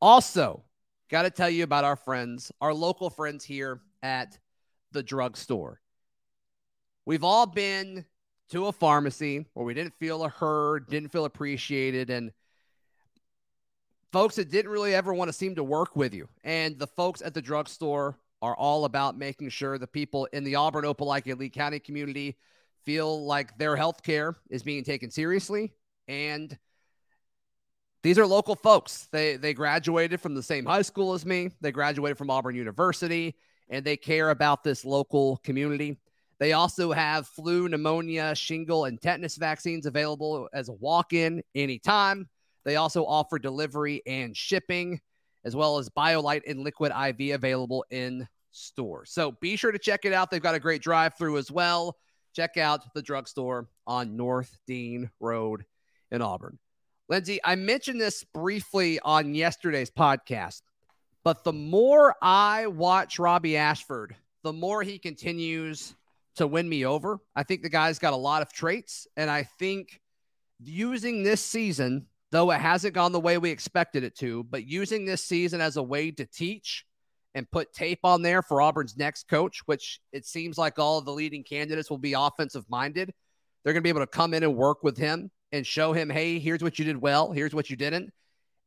Also, 0.00 0.64
got 1.10 1.22
to 1.22 1.30
tell 1.30 1.50
you 1.50 1.64
about 1.64 1.84
our 1.84 1.96
friends, 1.96 2.52
our 2.60 2.72
local 2.72 3.10
friends 3.10 3.44
here 3.44 3.80
at 4.02 4.38
the 4.92 5.02
drugstore. 5.02 5.80
We've 7.04 7.24
all 7.24 7.46
been 7.46 8.04
to 8.50 8.66
a 8.66 8.72
pharmacy 8.72 9.46
where 9.54 9.64
we 9.64 9.74
didn't 9.74 9.94
feel 9.98 10.26
heard, 10.28 10.88
didn't 10.88 11.10
feel 11.10 11.24
appreciated, 11.24 12.10
and 12.10 12.32
folks 14.12 14.36
that 14.36 14.50
didn't 14.50 14.70
really 14.70 14.94
ever 14.94 15.12
want 15.12 15.28
to 15.28 15.32
seem 15.32 15.54
to 15.56 15.64
work 15.64 15.96
with 15.96 16.14
you. 16.14 16.28
And 16.44 16.78
the 16.78 16.86
folks 16.86 17.22
at 17.22 17.34
the 17.34 17.42
drugstore 17.42 18.18
are 18.40 18.56
all 18.56 18.84
about 18.84 19.18
making 19.18 19.50
sure 19.50 19.78
the 19.78 19.86
people 19.86 20.26
in 20.32 20.44
the 20.44 20.54
Auburn, 20.54 20.84
Opelika, 20.84 21.38
Lee 21.38 21.50
County 21.50 21.78
community 21.78 22.36
feel 22.84 23.24
like 23.24 23.58
their 23.58 23.76
health 23.76 24.02
care 24.02 24.36
is 24.48 24.62
being 24.62 24.84
taken 24.84 25.10
seriously. 25.10 25.72
And 26.06 26.56
these 28.02 28.18
are 28.18 28.26
local 28.26 28.54
folks. 28.54 29.08
They 29.10 29.36
they 29.36 29.52
graduated 29.52 30.20
from 30.20 30.34
the 30.34 30.42
same 30.42 30.64
high 30.64 30.82
school 30.82 31.12
as 31.14 31.26
me. 31.26 31.50
They 31.60 31.72
graduated 31.72 32.16
from 32.16 32.30
Auburn 32.30 32.54
University 32.54 33.34
and 33.70 33.84
they 33.84 33.96
care 33.96 34.30
about 34.30 34.64
this 34.64 34.84
local 34.84 35.38
community. 35.38 35.98
They 36.38 36.52
also 36.52 36.92
have 36.92 37.26
flu, 37.26 37.68
pneumonia, 37.68 38.34
shingle, 38.34 38.84
and 38.84 39.00
tetanus 39.00 39.36
vaccines 39.36 39.86
available 39.86 40.48
as 40.52 40.68
a 40.68 40.74
walk 40.74 41.12
in 41.12 41.42
anytime. 41.54 42.28
They 42.64 42.76
also 42.76 43.04
offer 43.04 43.38
delivery 43.38 44.02
and 44.06 44.36
shipping, 44.36 45.00
as 45.44 45.56
well 45.56 45.78
as 45.78 45.88
BioLite 45.88 46.42
and 46.46 46.60
Liquid 46.60 46.92
IV 46.92 47.34
available 47.34 47.84
in 47.90 48.28
store. 48.52 49.04
So 49.04 49.32
be 49.32 49.56
sure 49.56 49.72
to 49.72 49.78
check 49.78 50.04
it 50.04 50.12
out. 50.12 50.30
They've 50.30 50.42
got 50.42 50.54
a 50.54 50.60
great 50.60 50.82
drive 50.82 51.14
through 51.16 51.38
as 51.38 51.50
well. 51.50 51.96
Check 52.34 52.56
out 52.56 52.94
the 52.94 53.02
drugstore 53.02 53.68
on 53.86 54.16
North 54.16 54.56
Dean 54.66 55.10
Road 55.18 55.64
in 56.10 56.22
Auburn. 56.22 56.58
Lindsay, 57.08 57.40
I 57.42 57.56
mentioned 57.56 58.00
this 58.00 58.22
briefly 58.22 59.00
on 59.00 59.34
yesterday's 59.34 59.90
podcast. 59.90 60.60
But 61.28 61.44
the 61.44 61.52
more 61.52 62.16
I 62.22 62.68
watch 62.68 63.18
Robbie 63.18 63.58
Ashford, 63.58 64.16
the 64.44 64.52
more 64.54 64.82
he 64.82 64.98
continues 64.98 65.94
to 66.36 66.46
win 66.46 66.66
me 66.66 66.86
over. 66.86 67.18
I 67.36 67.42
think 67.42 67.60
the 67.60 67.68
guy's 67.68 67.98
got 67.98 68.14
a 68.14 68.16
lot 68.16 68.40
of 68.40 68.50
traits. 68.50 69.06
And 69.14 69.28
I 69.28 69.42
think 69.42 70.00
using 70.58 71.22
this 71.22 71.44
season, 71.44 72.06
though 72.30 72.50
it 72.50 72.62
hasn't 72.62 72.94
gone 72.94 73.12
the 73.12 73.20
way 73.20 73.36
we 73.36 73.50
expected 73.50 74.04
it 74.04 74.16
to, 74.20 74.42
but 74.44 74.66
using 74.66 75.04
this 75.04 75.22
season 75.22 75.60
as 75.60 75.76
a 75.76 75.82
way 75.82 76.10
to 76.12 76.24
teach 76.24 76.86
and 77.34 77.50
put 77.50 77.74
tape 77.74 78.00
on 78.04 78.22
there 78.22 78.40
for 78.40 78.62
Auburn's 78.62 78.96
next 78.96 79.28
coach, 79.28 79.60
which 79.66 80.00
it 80.14 80.24
seems 80.24 80.56
like 80.56 80.78
all 80.78 80.96
of 80.96 81.04
the 81.04 81.12
leading 81.12 81.44
candidates 81.44 81.90
will 81.90 81.98
be 81.98 82.14
offensive 82.14 82.64
minded. 82.70 83.12
They're 83.62 83.74
going 83.74 83.82
to 83.82 83.86
be 83.86 83.90
able 83.90 84.00
to 84.00 84.06
come 84.06 84.32
in 84.32 84.44
and 84.44 84.56
work 84.56 84.82
with 84.82 84.96
him 84.96 85.30
and 85.52 85.66
show 85.66 85.92
him, 85.92 86.08
hey, 86.08 86.38
here's 86.38 86.62
what 86.62 86.78
you 86.78 86.86
did 86.86 87.02
well, 87.02 87.32
here's 87.32 87.54
what 87.54 87.68
you 87.68 87.76
didn't, 87.76 88.14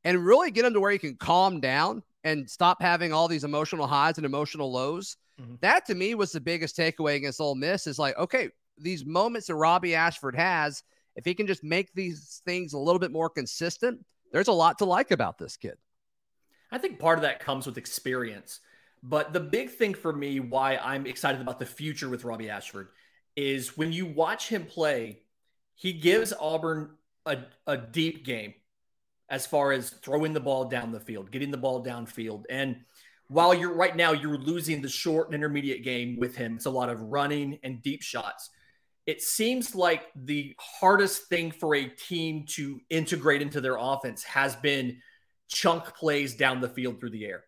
and 0.04 0.24
really 0.24 0.52
get 0.52 0.64
him 0.64 0.74
to 0.74 0.80
where 0.80 0.92
he 0.92 1.00
can 1.00 1.16
calm 1.16 1.60
down 1.60 2.04
and 2.24 2.50
stop 2.50 2.82
having 2.82 3.14
all 3.14 3.28
these 3.28 3.44
emotional 3.44 3.88
highs 3.88 4.18
and 4.18 4.26
emotional 4.26 4.72
lows. 4.72 5.18
Mm-hmm. 5.40 5.56
That 5.62 5.86
to 5.88 5.96
me 5.96 6.16
was 6.16 6.32
the 6.32 6.42
biggest 6.42 6.78
takeaway 6.78 7.16
against 7.16 7.42
Ole 7.42 7.56
Miss 7.56 7.88
is 7.88 8.00
like, 8.00 8.18
okay, 8.18 8.50
these 8.78 9.06
moments 9.06 9.48
that 9.48 9.56
Robbie 9.56 9.96
Ashford 9.96 10.36
has, 10.36 10.84
if 11.16 11.26
he 11.26 11.34
can 11.34 11.48
just 11.48 11.64
make 11.64 11.94
these 11.94 12.42
things 12.46 12.74
a 12.74 12.78
little 12.78 13.00
bit 13.00 13.12
more 13.12 13.30
consistent, 13.30 14.04
there's 14.32 14.48
a 14.48 14.54
lot 14.54 14.78
to 14.80 14.86
like 14.86 15.12
about 15.12 15.38
this 15.38 15.58
kid. 15.58 15.76
I 16.72 16.78
think 16.78 17.00
part 17.00 17.18
of 17.18 17.24
that 17.24 17.40
comes 17.40 17.66
with 17.66 17.78
experience. 17.78 18.60
But 19.04 19.34
the 19.34 19.40
big 19.40 19.72
thing 19.72 19.94
for 19.94 20.14
me, 20.14 20.40
why 20.40 20.78
I'm 20.78 21.06
excited 21.06 21.42
about 21.42 21.60
the 21.60 21.66
future 21.66 22.08
with 22.08 22.24
Robbie 22.24 22.50
Ashford, 22.50 22.90
is 23.36 23.76
when 23.78 23.92
you 23.92 24.06
watch 24.06 24.48
him 24.48 24.66
play, 24.66 25.24
he 25.74 25.94
gives 25.94 26.34
Auburn 26.40 26.92
a, 27.26 27.40
a 27.66 27.78
deep 27.78 28.24
game 28.24 28.54
as 29.32 29.48
far 29.48 29.72
as 29.72 29.90
throwing 29.90 30.34
the 30.34 30.40
ball 30.40 30.66
down 30.66 30.92
the 30.92 31.00
field, 31.00 31.32
getting 31.32 31.50
the 31.50 31.58
ball 31.58 31.84
downfield. 31.84 32.44
And 32.50 32.82
while 33.30 33.54
you're 33.54 33.74
right 33.74 33.96
now, 33.96 34.12
you're 34.12 34.38
losing 34.38 34.82
the 34.82 34.90
short 34.90 35.28
and 35.28 35.36
intermediate 35.36 35.86
game 35.86 36.18
with 36.20 36.36
him. 36.36 36.58
It's 36.58 36.66
a 36.66 36.70
lot 36.70 36.90
of 36.90 37.02
running 37.02 37.58
and 37.64 37.82
deep 37.82 38.04
shots. 38.04 38.50
It 39.08 39.22
seems 39.22 39.74
like 39.74 40.04
the 40.16 40.54
hardest 40.60 41.28
thing 41.28 41.50
for 41.50 41.74
a 41.76 41.86
team 41.86 42.46
to 42.50 42.82
integrate 42.90 43.42
into 43.42 43.62
their 43.62 43.78
offense 43.80 44.22
has 44.26 44.58
been 44.58 44.98
chunk 45.48 45.86
plays 45.96 46.36
down 46.36 46.60
the 46.60 46.70
field 46.70 47.00
through 47.00 47.12
the 47.12 47.26
air. 47.26 47.46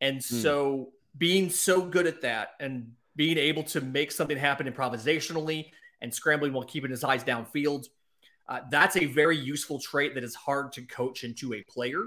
And 0.00 0.16
hmm. 0.16 0.36
so 0.36 0.92
being 1.18 1.50
so 1.50 1.82
good 1.82 2.06
at 2.06 2.22
that 2.22 2.50
and 2.60 2.92
being 3.16 3.36
able 3.36 3.64
to 3.64 3.80
make 3.80 4.12
something 4.12 4.36
happen 4.36 4.72
improvisationally 4.72 5.70
and 6.00 6.14
scrambling 6.14 6.52
while 6.52 6.64
keeping 6.64 6.90
his 6.90 7.02
eyes 7.02 7.24
downfield, 7.24 7.86
uh, 8.48 8.60
that's 8.70 8.96
a 8.96 9.06
very 9.06 9.36
useful 9.36 9.78
trait 9.78 10.14
that 10.14 10.24
is 10.24 10.34
hard 10.34 10.72
to 10.72 10.82
coach 10.82 11.24
into 11.24 11.54
a 11.54 11.62
player. 11.62 12.04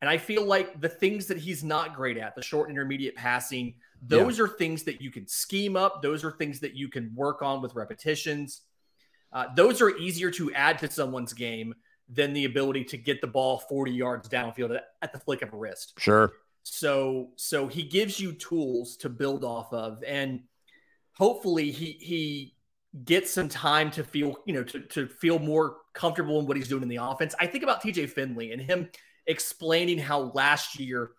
And 0.00 0.10
I 0.10 0.18
feel 0.18 0.44
like 0.44 0.80
the 0.80 0.88
things 0.88 1.26
that 1.26 1.38
he's 1.38 1.64
not 1.64 1.94
great 1.94 2.18
at, 2.18 2.34
the 2.36 2.42
short 2.42 2.70
intermediate 2.70 3.16
passing, 3.16 3.74
those 4.02 4.38
yeah. 4.38 4.44
are 4.44 4.48
things 4.48 4.82
that 4.84 5.00
you 5.00 5.10
can 5.10 5.26
scheme 5.26 5.74
up. 5.76 6.02
Those 6.02 6.22
are 6.22 6.32
things 6.32 6.60
that 6.60 6.74
you 6.74 6.88
can 6.88 7.12
work 7.14 7.42
on 7.42 7.62
with 7.62 7.74
repetitions. 7.74 8.62
Uh, 9.32 9.46
those 9.54 9.80
are 9.80 9.96
easier 9.96 10.30
to 10.32 10.52
add 10.52 10.78
to 10.80 10.90
someone's 10.90 11.32
game 11.32 11.74
than 12.08 12.32
the 12.32 12.44
ability 12.44 12.84
to 12.84 12.96
get 12.96 13.20
the 13.20 13.26
ball 13.26 13.58
40 13.68 13.90
yards 13.90 14.28
downfield 14.28 14.78
at 15.02 15.12
the 15.12 15.18
flick 15.18 15.42
of 15.42 15.52
a 15.52 15.56
wrist. 15.56 15.94
Sure. 15.98 16.32
So 16.62 17.30
so 17.36 17.66
he 17.66 17.82
gives 17.82 18.18
you 18.20 18.32
tools 18.32 18.96
to 18.98 19.08
build 19.08 19.44
off 19.44 19.72
of 19.72 20.02
and 20.04 20.42
hopefully 21.12 21.70
he 21.70 21.92
he 22.00 22.55
gets 23.04 23.30
some 23.30 23.48
time 23.48 23.90
to 23.92 24.04
feel, 24.04 24.36
you 24.46 24.54
know, 24.54 24.62
to, 24.64 24.80
to 24.80 25.06
feel 25.06 25.38
more 25.38 25.76
comfortable 25.92 26.40
in 26.40 26.46
what 26.46 26.56
he's 26.56 26.68
doing 26.68 26.82
in 26.82 26.88
the 26.88 26.96
offense. 26.96 27.34
I 27.38 27.46
think 27.46 27.64
about 27.64 27.82
TJ 27.82 28.10
Finley 28.10 28.52
and 28.52 28.60
him 28.60 28.88
explaining 29.26 29.98
how 29.98 30.32
last 30.34 30.78
year 30.78 31.10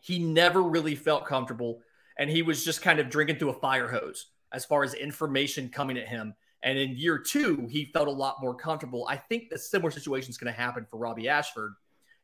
he 0.00 0.18
never 0.18 0.62
really 0.62 0.94
felt 0.94 1.26
comfortable 1.26 1.82
and 2.18 2.30
he 2.30 2.42
was 2.42 2.64
just 2.64 2.82
kind 2.82 2.98
of 2.98 3.08
drinking 3.08 3.36
through 3.36 3.50
a 3.50 3.60
fire 3.60 3.88
hose 3.88 4.26
as 4.52 4.64
far 4.64 4.84
as 4.84 4.94
information 4.94 5.68
coming 5.68 5.98
at 5.98 6.08
him. 6.08 6.34
And 6.62 6.78
in 6.78 6.96
year 6.96 7.18
two, 7.18 7.66
he 7.70 7.86
felt 7.86 8.08
a 8.08 8.12
lot 8.12 8.36
more 8.40 8.54
comfortable. 8.54 9.06
I 9.08 9.16
think 9.16 9.50
the 9.50 9.58
similar 9.58 9.90
situation 9.90 10.30
is 10.30 10.38
going 10.38 10.52
to 10.52 10.58
happen 10.58 10.86
for 10.90 10.98
Robbie 10.98 11.28
Ashford. 11.28 11.74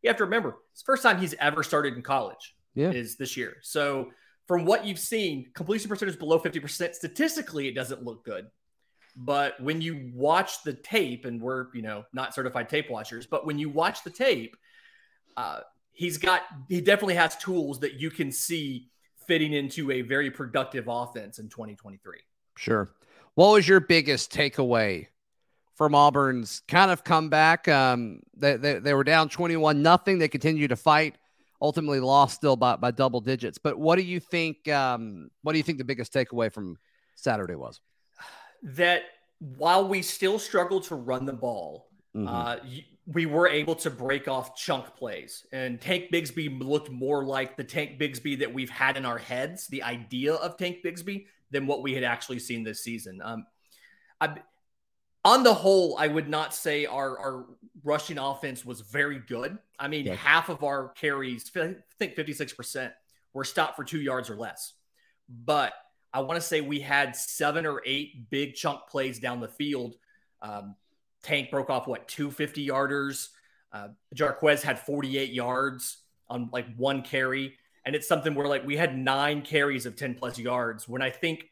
You 0.02 0.08
have 0.08 0.16
to 0.18 0.24
remember, 0.24 0.58
it's 0.72 0.82
the 0.82 0.86
first 0.86 1.02
time 1.02 1.18
he's 1.18 1.34
ever 1.40 1.62
started 1.62 1.94
in 1.94 2.02
college 2.02 2.54
yeah. 2.74 2.90
is 2.90 3.16
this 3.16 3.36
year. 3.36 3.56
So 3.62 4.10
from 4.46 4.64
what 4.64 4.86
you've 4.86 4.98
seen, 4.98 5.50
completion 5.54 5.88
percentage 5.88 6.18
below 6.18 6.38
50%, 6.38 6.94
statistically, 6.94 7.66
it 7.66 7.74
doesn't 7.74 8.04
look 8.04 8.24
good. 8.24 8.46
But 9.20 9.60
when 9.60 9.80
you 9.80 10.12
watch 10.14 10.62
the 10.62 10.72
tape, 10.72 11.24
and 11.24 11.42
we're, 11.42 11.66
you 11.74 11.82
know, 11.82 12.04
not 12.12 12.34
certified 12.34 12.68
tape 12.68 12.88
watchers, 12.88 13.26
but 13.26 13.44
when 13.44 13.58
you 13.58 13.68
watch 13.68 14.04
the 14.04 14.10
tape, 14.10 14.56
uh, 15.36 15.60
he's 15.90 16.18
got, 16.18 16.42
he 16.68 16.80
definitely 16.80 17.16
has 17.16 17.36
tools 17.36 17.80
that 17.80 17.94
you 17.94 18.10
can 18.12 18.30
see 18.30 18.90
fitting 19.26 19.54
into 19.54 19.90
a 19.90 20.02
very 20.02 20.30
productive 20.30 20.84
offense 20.86 21.40
in 21.40 21.48
2023. 21.48 22.18
Sure. 22.56 22.92
What 23.34 23.52
was 23.52 23.66
your 23.66 23.80
biggest 23.80 24.32
takeaway 24.32 25.08
from 25.74 25.96
Auburn's 25.96 26.62
kind 26.68 26.92
of 26.92 27.02
comeback? 27.02 27.66
Um, 27.66 28.20
they, 28.36 28.56
they, 28.56 28.78
they 28.78 28.94
were 28.94 29.04
down 29.04 29.28
21 29.28 29.82
nothing. 29.82 30.18
They 30.18 30.28
continued 30.28 30.68
to 30.68 30.76
fight. 30.76 31.16
Ultimately 31.60 31.98
lost 31.98 32.36
still 32.36 32.54
by, 32.54 32.76
by 32.76 32.92
double 32.92 33.20
digits. 33.20 33.58
But 33.58 33.76
what 33.76 33.96
do 33.96 34.02
you 34.02 34.20
think? 34.20 34.68
Um, 34.68 35.28
what 35.42 35.52
do 35.52 35.58
you 35.58 35.64
think 35.64 35.78
the 35.78 35.84
biggest 35.84 36.12
takeaway 36.12 36.52
from 36.52 36.78
Saturday 37.16 37.56
was? 37.56 37.80
That 38.62 39.02
while 39.38 39.86
we 39.86 40.02
still 40.02 40.38
struggled 40.38 40.84
to 40.84 40.94
run 40.94 41.24
the 41.24 41.32
ball, 41.32 41.88
mm-hmm. 42.14 42.26
uh, 42.28 42.56
we 43.06 43.24
were 43.24 43.48
able 43.48 43.74
to 43.76 43.90
break 43.90 44.28
off 44.28 44.54
chunk 44.56 44.94
plays. 44.96 45.46
And 45.52 45.80
Tank 45.80 46.10
Bigsby 46.12 46.62
looked 46.62 46.90
more 46.90 47.24
like 47.24 47.56
the 47.56 47.64
Tank 47.64 47.98
Bigsby 47.98 48.40
that 48.40 48.52
we've 48.52 48.70
had 48.70 48.96
in 48.96 49.06
our 49.06 49.18
heads, 49.18 49.66
the 49.68 49.82
idea 49.82 50.34
of 50.34 50.56
Tank 50.58 50.78
Bigsby, 50.84 51.26
than 51.50 51.66
what 51.66 51.82
we 51.82 51.94
had 51.94 52.04
actually 52.04 52.38
seen 52.38 52.64
this 52.64 52.84
season. 52.84 53.20
Um, 53.22 53.46
I, 54.20 54.34
on 55.24 55.42
the 55.42 55.54
whole, 55.54 55.96
I 55.98 56.06
would 56.08 56.28
not 56.28 56.54
say 56.54 56.84
our, 56.86 57.18
our 57.18 57.46
rushing 57.82 58.18
offense 58.18 58.64
was 58.64 58.82
very 58.82 59.20
good. 59.20 59.58
I 59.78 59.88
mean, 59.88 60.06
half 60.06 60.48
of 60.48 60.62
our 60.62 60.88
carries, 60.90 61.50
I 61.56 61.76
think 61.98 62.14
56%, 62.14 62.92
were 63.32 63.44
stopped 63.44 63.76
for 63.76 63.84
two 63.84 64.00
yards 64.00 64.28
or 64.28 64.36
less. 64.36 64.74
But 65.28 65.72
I 66.18 66.22
want 66.22 66.40
to 66.40 66.46
say 66.46 66.60
we 66.60 66.80
had 66.80 67.14
seven 67.14 67.64
or 67.64 67.80
eight 67.86 68.28
big 68.28 68.54
chunk 68.54 68.80
plays 68.88 69.20
down 69.20 69.40
the 69.40 69.48
field. 69.48 69.94
Um, 70.42 70.74
Tank 71.22 71.50
broke 71.50 71.70
off 71.70 71.86
what 71.86 72.08
two 72.08 72.32
50 72.32 72.66
yarders. 72.66 73.28
Uh, 73.72 73.88
Jarquez 74.16 74.62
had 74.62 74.80
48 74.80 75.30
yards 75.30 75.98
on 76.28 76.50
like 76.52 76.66
one 76.76 77.02
carry. 77.02 77.56
And 77.84 77.94
it's 77.94 78.08
something 78.08 78.34
where 78.34 78.48
like 78.48 78.66
we 78.66 78.76
had 78.76 78.98
nine 78.98 79.42
carries 79.42 79.86
of 79.86 79.94
10 79.94 80.16
plus 80.16 80.38
yards 80.38 80.88
when 80.88 81.02
I 81.02 81.10
think 81.10 81.50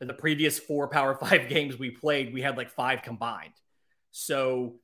in 0.00 0.06
the 0.06 0.14
previous 0.14 0.60
four 0.60 0.86
Power 0.86 1.14
Five 1.20 1.48
games 1.48 1.76
we 1.76 1.90
played, 1.90 2.32
we 2.32 2.40
had 2.40 2.56
like 2.56 2.70
five 2.70 3.02
combined. 3.02 3.54
So 4.12 4.76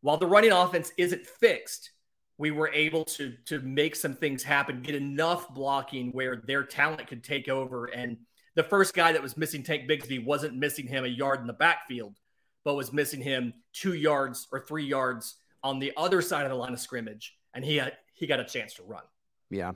while 0.00 0.16
the 0.16 0.28
running 0.28 0.52
offense 0.52 0.92
isn't 0.96 1.26
fixed, 1.26 1.90
we 2.38 2.52
were 2.52 2.68
able 2.68 3.04
to 3.04 3.34
to 3.46 3.58
make 3.60 3.96
some 3.96 4.14
things 4.14 4.44
happen, 4.44 4.82
get 4.82 4.94
enough 4.94 5.52
blocking 5.52 6.12
where 6.12 6.36
their 6.46 6.62
talent 6.62 7.08
could 7.08 7.24
take 7.24 7.48
over. 7.48 7.86
And 7.86 8.18
the 8.56 8.64
first 8.64 8.94
guy 8.94 9.12
that 9.12 9.22
was 9.22 9.36
missing 9.36 9.62
Tank 9.62 9.88
Bigsby 9.88 10.24
wasn't 10.24 10.56
missing 10.56 10.86
him 10.86 11.04
a 11.04 11.08
yard 11.08 11.40
in 11.40 11.46
the 11.46 11.52
backfield, 11.52 12.16
but 12.64 12.74
was 12.74 12.92
missing 12.92 13.20
him 13.20 13.54
two 13.72 13.92
yards 13.92 14.48
or 14.50 14.64
three 14.66 14.84
yards 14.84 15.36
on 15.62 15.78
the 15.78 15.92
other 15.96 16.20
side 16.20 16.44
of 16.44 16.50
the 16.50 16.56
line 16.56 16.72
of 16.72 16.80
scrimmage, 16.80 17.36
and 17.54 17.64
he 17.64 17.76
had 17.76 17.92
he 18.14 18.26
got 18.26 18.40
a 18.40 18.44
chance 18.44 18.74
to 18.74 18.82
run. 18.82 19.02
Yeah, 19.50 19.72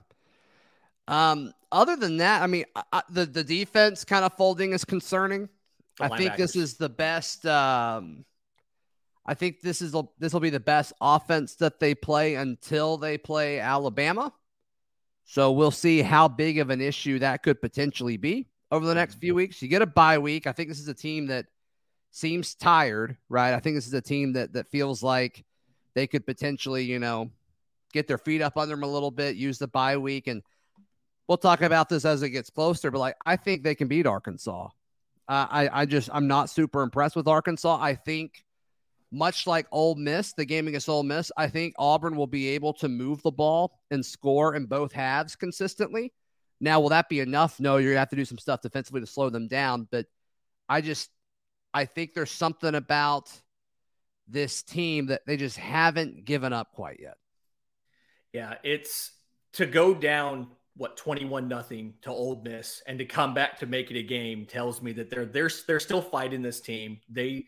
um, 1.07 1.53
other 1.71 1.95
than 1.95 2.17
that, 2.17 2.43
I 2.43 2.47
mean, 2.47 2.65
I, 2.93 3.03
the 3.11 3.27
the 3.27 3.45
defense 3.45 4.05
kind 4.05 4.25
of 4.25 4.33
folding 4.35 4.73
is 4.73 4.85
concerning. 4.85 5.49
The 5.99 6.05
I 6.05 6.17
think 6.17 6.37
this 6.37 6.57
is 6.57 6.79
the 6.79 6.89
best. 6.89 7.45
Um, 7.45 8.25
I 9.27 9.35
think 9.35 9.61
this 9.61 9.83
is 9.83 9.95
this 10.19 10.33
will 10.33 10.41
be 10.41 10.51
the 10.51 10.59
best 10.59 10.95
offense 11.01 11.57
that 11.57 11.81
they 11.81 11.95
play 11.95 12.37
until 12.37 12.97
they 12.97 13.19
play 13.19 13.61
Alabama. 13.61 14.33
So 15.25 15.53
we'll 15.53 15.71
see 15.71 16.01
how 16.01 16.27
big 16.27 16.59
of 16.59 16.71
an 16.71 16.81
issue 16.81 17.19
that 17.19 17.43
could 17.43 17.61
potentially 17.61 18.17
be 18.17 18.50
over 18.71 18.87
the 18.87 18.95
next 18.95 19.17
few 19.17 19.35
weeks. 19.35 19.61
You 19.61 19.69
get 19.69 19.83
a 19.83 19.87
bye 19.87 20.19
week. 20.19 20.47
I 20.47 20.53
think 20.53 20.69
this 20.69 20.81
is 20.81 20.89
a 20.89 20.95
team 20.95 21.27
that 21.27 21.47
seems 22.11 22.55
tired, 22.55 23.17
right? 23.29 23.55
I 23.55 23.61
think 23.61 23.77
this 23.77 23.87
is 23.87 23.95
a 23.95 24.01
team 24.01 24.33
that 24.35 24.53
that 24.55 24.69
feels 24.69 25.03
like 25.03 25.45
they 25.95 26.07
could 26.07 26.27
potentially, 26.27 26.85
you 26.85 26.99
know, 26.99 27.31
get 27.93 28.07
their 28.07 28.19
feet 28.19 28.43
up 28.43 28.57
under 28.57 28.75
them 28.75 28.85
a 28.85 28.89
little 28.89 29.11
bit, 29.11 29.37
use 29.37 29.59
the 29.59 29.69
bye 29.69 29.97
week, 29.97 30.27
and 30.27 30.43
we'll 31.29 31.39
talk 31.39 31.63
about 31.63 31.89
this 31.89 32.05
as 32.05 32.23
it 32.23 32.31
gets 32.31 32.51
closer, 32.51 32.91
but 32.91 32.99
like 32.99 33.17
I 33.25 33.37
think 33.37 33.63
they 33.63 33.75
can 33.75 33.89
beat 33.89 34.07
Arkansas. 34.07 34.69
Uh, 35.29 35.47
I 35.49 35.83
I 35.83 35.87
just 35.87 36.11
I'm 36.13 36.27
not 36.27 36.51
super 36.51 36.83
impressed 36.83 37.17
with 37.17 37.29
Arkansas. 37.29 37.79
I 37.81 37.95
think 37.95 38.45
much 39.13 39.47
like 39.47 39.67
Ole 39.73 39.97
Miss, 39.97 40.33
the 40.33 40.45
game 40.45 40.69
against 40.69 40.89
Ole 40.89 41.03
Miss, 41.03 41.33
I 41.37 41.49
think 41.49 41.75
Auburn 41.79 42.17
will 42.17 42.27
be 42.27 42.49
able 42.49 42.73
to 42.75 42.89
move 42.89 43.23
the 43.23 43.31
ball 43.31 43.81
and 43.91 44.05
score 44.05 44.55
in 44.55 44.67
both 44.67 44.93
halves 44.93 45.35
consistently. 45.35 46.13
Now, 46.61 46.81
will 46.81 46.91
that 46.91 47.09
be 47.09 47.21
enough? 47.21 47.59
No, 47.59 47.79
you're 47.79 47.93
gonna 47.93 48.01
have 48.01 48.11
to 48.11 48.17
do 48.17 48.25
some 48.25 48.39
stuff 48.39 48.61
defensively 48.61 49.01
to 49.01 49.07
slow 49.07 49.31
them 49.31 49.49
down. 49.49 49.89
But 49.91 50.07
I 50.69 50.81
just 50.81 51.11
I 51.73 51.85
think 51.85 52.15
there's 52.15 52.31
something 52.31 52.75
about 52.75 53.31
this 54.29 54.63
team 54.63 55.07
that 55.07 55.23
they 55.27 55.37
just 55.37 55.57
haven't 55.57 56.25
given 56.25 56.53
up 56.53 56.73
quite 56.73 57.01
yet. 57.01 57.17
Yeah, 58.33 58.55
it's 58.63 59.13
to 59.55 59.67
go 59.67 59.95
down 59.95 60.49
what 60.77 60.97
21 60.97 61.49
nothing 61.49 61.95
to 62.03 62.11
Ole 62.11 62.41
Miss 62.45 62.83
and 62.87 62.99
to 62.99 63.05
come 63.05 63.35
back 63.35 63.59
to 63.59 63.67
make 63.67 63.91
it 63.91 63.99
a 63.99 64.03
game 64.03 64.47
tells 64.47 64.81
me 64.81 64.93
that 64.93 65.11
they're 65.11 65.27
they're 65.27 65.51
they're 65.67 65.81
still 65.81 66.03
fighting 66.03 66.43
this 66.43 66.61
team. 66.61 67.01
They 67.09 67.47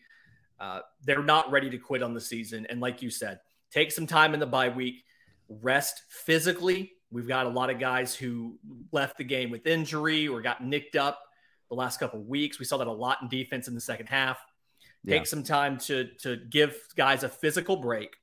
uh, 0.59 0.79
they're 1.03 1.23
not 1.23 1.51
ready 1.51 1.69
to 1.69 1.77
quit 1.77 2.03
on 2.03 2.13
the 2.13 2.21
season. 2.21 2.65
And 2.69 2.79
like 2.79 3.01
you 3.01 3.09
said, 3.09 3.39
take 3.71 3.91
some 3.91 4.07
time 4.07 4.33
in 4.33 4.39
the 4.39 4.45
bye 4.45 4.69
week, 4.69 5.03
rest 5.49 6.03
physically. 6.09 6.91
We've 7.13 7.27
got 7.27 7.45
a 7.45 7.49
lot 7.49 7.69
of 7.69 7.79
guys 7.79 8.15
who 8.15 8.57
left 8.91 9.17
the 9.17 9.23
game 9.23 9.51
with 9.51 9.67
injury 9.67 10.27
or 10.27 10.41
got 10.41 10.63
nicked 10.63 10.95
up 10.95 11.19
the 11.69 11.75
last 11.75 11.99
couple 11.99 12.21
weeks. 12.23 12.57
We 12.59 12.65
saw 12.65 12.77
that 12.77 12.87
a 12.87 12.91
lot 12.91 13.19
in 13.21 13.29
defense 13.29 13.67
in 13.67 13.75
the 13.75 13.81
second 13.81 14.07
half. 14.07 14.39
take 15.05 15.19
Yeah. 15.21 15.23
some 15.25 15.43
time 15.43 15.77
to 15.79 16.05
to 16.19 16.37
give 16.37 16.75
guys 16.95 17.23
a 17.23 17.29
physical 17.29 17.75
break, 17.75 18.15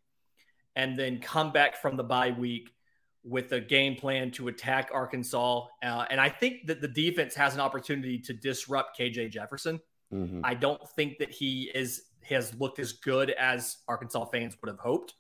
and 0.77 0.99
then 0.99 1.21
come 1.21 1.53
back 1.53 1.77
from 1.77 1.97
the 1.97 2.03
bye 2.05 2.31
week 2.31 2.75
with 3.23 3.53
a 3.53 3.61
game 3.61 3.95
plan 3.97 4.31
to 4.31 4.49
attack 4.49 4.91
Arkansas. 4.95 5.67
Uh, 5.83 6.07
and 6.11 6.19
I 6.19 6.31
think 6.31 6.67
that 6.69 6.81
the 6.81 6.89
defense 6.89 7.35
has 7.35 7.53
an 7.55 7.61
opportunity 7.61 8.19
to 8.21 8.33
disrupt 8.33 8.97
KJ 8.99 9.29
Jefferson. 9.29 9.79
Mhm. 10.11 10.41
I 10.43 10.55
don't 10.55 10.81
think 10.97 11.19
that 11.19 11.31
he 11.31 11.71
is 11.75 12.07
has 12.23 12.55
looked 12.55 12.79
as 12.79 12.93
good 12.93 13.31
as 13.31 13.79
Arkansas 13.89 14.25
fans 14.27 14.57
would 14.63 14.69
have 14.69 14.79
hoped. 14.79 15.15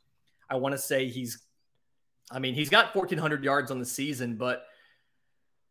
I 0.48 0.56
want 0.56 0.72
to 0.72 0.78
say 0.78 1.08
he's, 1.08 1.46
I 2.30 2.38
mean, 2.38 2.54
he's 2.54 2.70
got 2.70 2.94
1,400 2.94 3.42
yards 3.42 3.70
on 3.70 3.78
the 3.78 3.84
season, 3.84 4.36
but 4.36 4.64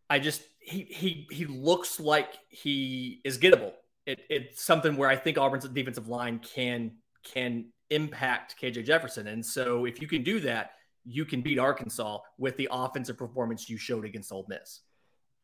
I 0.10 0.20
just 0.20 0.42
he 0.60 0.84
he 0.84 1.28
he 1.32 1.46
looks 1.46 2.00
like 2.00 2.34
he 2.50 3.22
is 3.24 3.38
gettable. 3.38 3.74
It, 4.06 4.20
it's 4.30 4.64
something 4.64 4.98
where 4.98 5.10
I 5.10 5.16
think 5.16 5.38
Auburn's 5.38 5.68
defensive 5.70 6.08
line 6.08 6.40
can 6.40 6.94
can 7.24 7.66
impact 7.90 8.56
KJ 8.62 8.86
Jefferson, 8.86 9.28
and 9.28 9.46
so 9.46 9.86
if 9.86 10.02
you 10.02 10.08
can 10.08 10.24
do 10.24 10.40
that, 10.42 10.72
you 11.06 11.26
can 11.26 11.42
beat 11.42 11.60
Arkansas 11.60 12.20
with 12.38 12.58
the 12.58 12.68
offensive 12.72 13.18
performance 13.18 13.70
you 13.70 13.78
showed 13.78 14.06
against 14.06 14.32
Ole 14.32 14.46
Miss. 14.50 14.82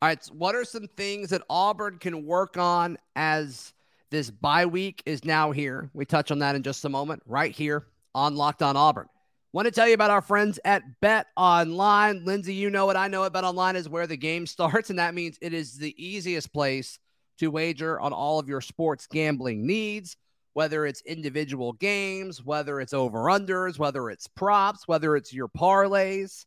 All 0.01 0.09
right. 0.09 0.23
so 0.23 0.33
what 0.33 0.55
are 0.55 0.65
some 0.65 0.87
things 0.97 1.29
that 1.29 1.41
Auburn 1.49 1.97
can 1.99 2.25
work 2.25 2.57
on 2.57 2.97
as 3.15 3.73
this 4.11 4.29
bye 4.29 4.65
week 4.65 5.01
is 5.05 5.23
now 5.23 5.51
here? 5.51 5.89
We 5.93 6.05
touch 6.05 6.31
on 6.31 6.39
that 6.39 6.55
in 6.55 6.63
just 6.63 6.83
a 6.85 6.89
moment, 6.89 7.23
right 7.25 7.51
here 7.51 7.87
on 8.13 8.35
Locked 8.35 8.61
On 8.61 8.75
Auburn. 8.75 9.07
Want 9.55 9.67
to 9.67 9.71
tell 9.71 9.87
you 9.87 9.93
about 9.93 10.11
our 10.11 10.21
friends 10.21 10.59
at 10.65 10.83
Bet 10.99 11.27
Online. 11.37 12.25
Lindsay, 12.25 12.53
you 12.53 12.69
know 12.69 12.89
it. 12.89 12.97
I 12.97 13.07
know 13.07 13.23
it. 13.23 13.31
Bet 13.31 13.45
Online 13.45 13.77
is 13.77 13.87
where 13.87 14.05
the 14.05 14.17
game 14.17 14.45
starts, 14.45 14.89
and 14.89 14.99
that 14.99 15.15
means 15.15 15.37
it 15.41 15.53
is 15.53 15.77
the 15.77 15.95
easiest 15.97 16.51
place 16.51 16.99
to 17.39 17.47
wager 17.47 17.97
on 18.01 18.11
all 18.11 18.37
of 18.37 18.49
your 18.49 18.59
sports 18.59 19.07
gambling 19.07 19.65
needs, 19.65 20.17
whether 20.55 20.85
it's 20.85 21.01
individual 21.03 21.71
games, 21.71 22.43
whether 22.43 22.81
it's 22.81 22.93
over 22.93 23.27
unders, 23.27 23.79
whether 23.79 24.09
it's 24.09 24.27
props, 24.27 24.89
whether 24.89 25.15
it's 25.15 25.31
your 25.31 25.47
parlays. 25.47 26.45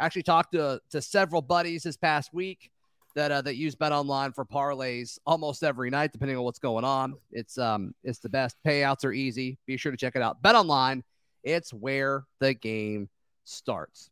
Actually, 0.00 0.22
talked 0.22 0.52
to, 0.52 0.80
to 0.88 1.02
several 1.02 1.42
buddies 1.42 1.82
this 1.82 1.98
past 1.98 2.32
week 2.32 2.70
that 3.16 3.30
uh, 3.30 3.42
that 3.42 3.56
use 3.56 3.74
Bet 3.74 3.92
Online 3.92 4.32
for 4.32 4.46
parlays 4.46 5.18
almost 5.26 5.62
every 5.62 5.90
night, 5.90 6.10
depending 6.10 6.38
on 6.38 6.42
what's 6.44 6.58
going 6.58 6.86
on. 6.86 7.16
It's 7.32 7.58
um 7.58 7.94
it's 8.02 8.20
the 8.20 8.30
best. 8.30 8.56
Payouts 8.66 9.04
are 9.04 9.12
easy. 9.12 9.58
Be 9.66 9.76
sure 9.76 9.92
to 9.92 9.98
check 9.98 10.16
it 10.16 10.22
out. 10.22 10.40
Bet 10.40 10.54
Online, 10.54 11.04
it's 11.46 11.72
where 11.72 12.24
the 12.40 12.52
game 12.52 13.08
starts. 13.44 14.10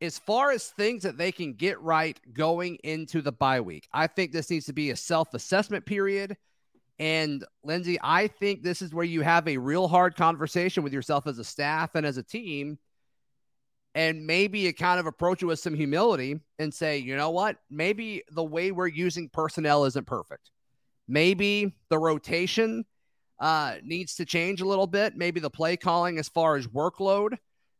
As 0.00 0.18
far 0.18 0.50
as 0.50 0.68
things 0.68 1.02
that 1.02 1.18
they 1.18 1.32
can 1.32 1.52
get 1.52 1.80
right 1.80 2.18
going 2.32 2.76
into 2.84 3.20
the 3.20 3.32
bye 3.32 3.60
week, 3.60 3.88
I 3.92 4.06
think 4.06 4.32
this 4.32 4.50
needs 4.50 4.66
to 4.66 4.72
be 4.72 4.90
a 4.90 4.96
self-assessment 4.96 5.84
period. 5.84 6.36
And 6.98 7.44
Lindsay, 7.62 7.98
I 8.02 8.28
think 8.28 8.62
this 8.62 8.80
is 8.80 8.94
where 8.94 9.04
you 9.04 9.20
have 9.22 9.46
a 9.48 9.56
real 9.58 9.88
hard 9.88 10.16
conversation 10.16 10.82
with 10.82 10.92
yourself 10.92 11.26
as 11.26 11.38
a 11.38 11.44
staff 11.44 11.94
and 11.94 12.06
as 12.06 12.16
a 12.16 12.22
team 12.22 12.78
and 13.94 14.26
maybe 14.26 14.60
you 14.60 14.74
kind 14.74 14.98
of 14.98 15.06
approach 15.06 15.42
it 15.42 15.46
with 15.46 15.60
some 15.60 15.74
humility 15.74 16.40
and 16.58 16.74
say, 16.74 16.98
you 16.98 17.16
know 17.16 17.30
what? 17.30 17.56
Maybe 17.70 18.24
the 18.32 18.42
way 18.42 18.72
we're 18.72 18.88
using 18.88 19.28
personnel 19.28 19.84
isn't 19.84 20.06
perfect. 20.06 20.50
Maybe 21.06 21.76
the 21.90 21.98
rotation 21.98 22.84
uh, 23.40 23.76
needs 23.82 24.14
to 24.16 24.24
change 24.24 24.60
a 24.60 24.66
little 24.66 24.86
bit. 24.86 25.16
Maybe 25.16 25.40
the 25.40 25.50
play 25.50 25.76
calling 25.76 26.18
as 26.18 26.28
far 26.28 26.56
as 26.56 26.66
workload 26.66 27.36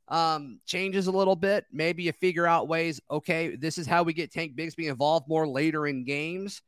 um, 0.08 0.61
changes 0.66 1.06
a 1.06 1.12
little 1.12 1.37
bit. 1.37 1.64
Maybe 1.73 2.02
you 2.02 2.12
figure 2.12 2.46
out 2.46 2.68
ways, 2.68 3.00
okay, 3.11 3.56
this 3.56 3.78
is 3.78 3.87
how 3.87 4.02
we 4.02 4.12
get 4.12 4.32
Tank 4.32 4.56
Bigsby 4.56 4.88
involved 4.88 5.28
more 5.28 5.46
later 5.46 5.87
in 5.87 6.04
games. 6.04 6.61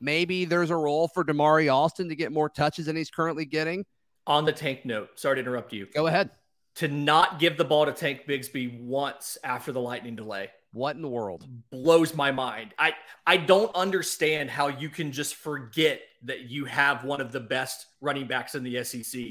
Maybe 0.00 0.44
there's 0.44 0.70
a 0.70 0.76
role 0.76 1.08
for 1.08 1.24
Damari 1.24 1.72
Alston 1.72 2.08
to 2.08 2.16
get 2.16 2.32
more 2.32 2.48
touches 2.48 2.86
than 2.86 2.96
he's 2.96 3.10
currently 3.10 3.46
getting. 3.46 3.84
On 4.26 4.44
the 4.44 4.52
tank 4.52 4.84
note, 4.84 5.18
sorry 5.18 5.36
to 5.36 5.40
interrupt 5.40 5.72
you. 5.72 5.86
Go 5.94 6.06
ahead. 6.06 6.30
to 6.76 6.88
not 6.88 7.38
give 7.38 7.56
the 7.56 7.64
ball 7.64 7.86
to 7.86 7.92
Tank 7.92 8.22
Bigsby 8.28 8.80
once 8.80 9.38
after 9.44 9.70
the 9.72 9.80
lightning 9.80 10.16
delay 10.16 10.50
What 10.74 10.96
in 10.96 11.02
the 11.02 11.08
world? 11.08 11.46
blows 11.70 12.14
my 12.14 12.32
mind. 12.32 12.74
I 12.78 12.94
I 13.26 13.36
don't 13.36 13.74
understand 13.76 14.50
how 14.50 14.68
you 14.68 14.88
can 14.88 15.12
just 15.12 15.36
forget 15.36 16.00
that 16.24 16.50
you 16.50 16.64
have 16.64 17.04
one 17.04 17.20
of 17.20 17.30
the 17.30 17.40
best 17.40 17.86
running 18.00 18.26
backs 18.26 18.56
in 18.56 18.64
the 18.64 18.82
SEC. 18.82 19.22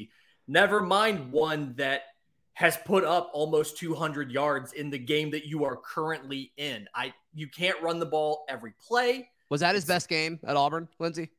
Never 0.47 0.81
mind 0.81 1.31
one 1.33 1.73
that 1.77 2.03
has 2.53 2.77
put 2.85 3.03
up 3.03 3.29
almost 3.33 3.77
200 3.77 4.31
yards 4.31 4.73
in 4.73 4.89
the 4.89 4.97
game 4.97 5.31
that 5.31 5.45
you 5.45 5.65
are 5.65 5.75
currently 5.75 6.53
in. 6.55 6.87
I 6.95 7.13
you 7.33 7.47
can't 7.49 7.81
run 7.81 7.99
the 7.99 8.05
ball 8.05 8.45
every 8.47 8.73
play. 8.87 9.29
Was 9.49 9.59
that 9.61 9.75
his 9.75 9.85
best 9.85 10.07
game 10.07 10.39
at 10.45 10.55
Auburn, 10.55 10.87
Lindsay? 10.97 11.29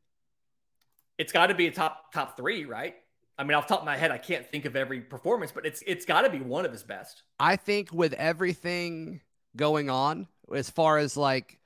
It's 1.16 1.33
got 1.33 1.46
to 1.46 1.55
be 1.55 1.66
a 1.66 1.70
top 1.70 2.12
top 2.12 2.37
3, 2.37 2.66
right? 2.66 2.94
I 3.38 3.44
mean, 3.44 3.55
off 3.55 3.66
the 3.66 3.74
top 3.74 3.81
of 3.81 3.87
my 3.87 3.96
head, 3.96 4.11
I 4.11 4.18
can't 4.18 4.48
think 4.50 4.64
of 4.64 4.76
every 4.76 5.00
performance, 5.00 5.50
but 5.50 5.64
it's 5.64 5.83
it's 5.87 6.05
got 6.05 6.22
to 6.22 6.31
be 6.31 6.40
one 6.40 6.66
of 6.66 6.72
his 6.72 6.83
best. 6.83 7.22
I 7.40 7.57
think 7.57 7.90
with 7.92 8.12
everything 8.12 9.22
going 9.57 9.90
on, 9.90 10.27
as 10.55 10.71
far 10.71 10.99
as 10.99 11.17
like 11.17 11.59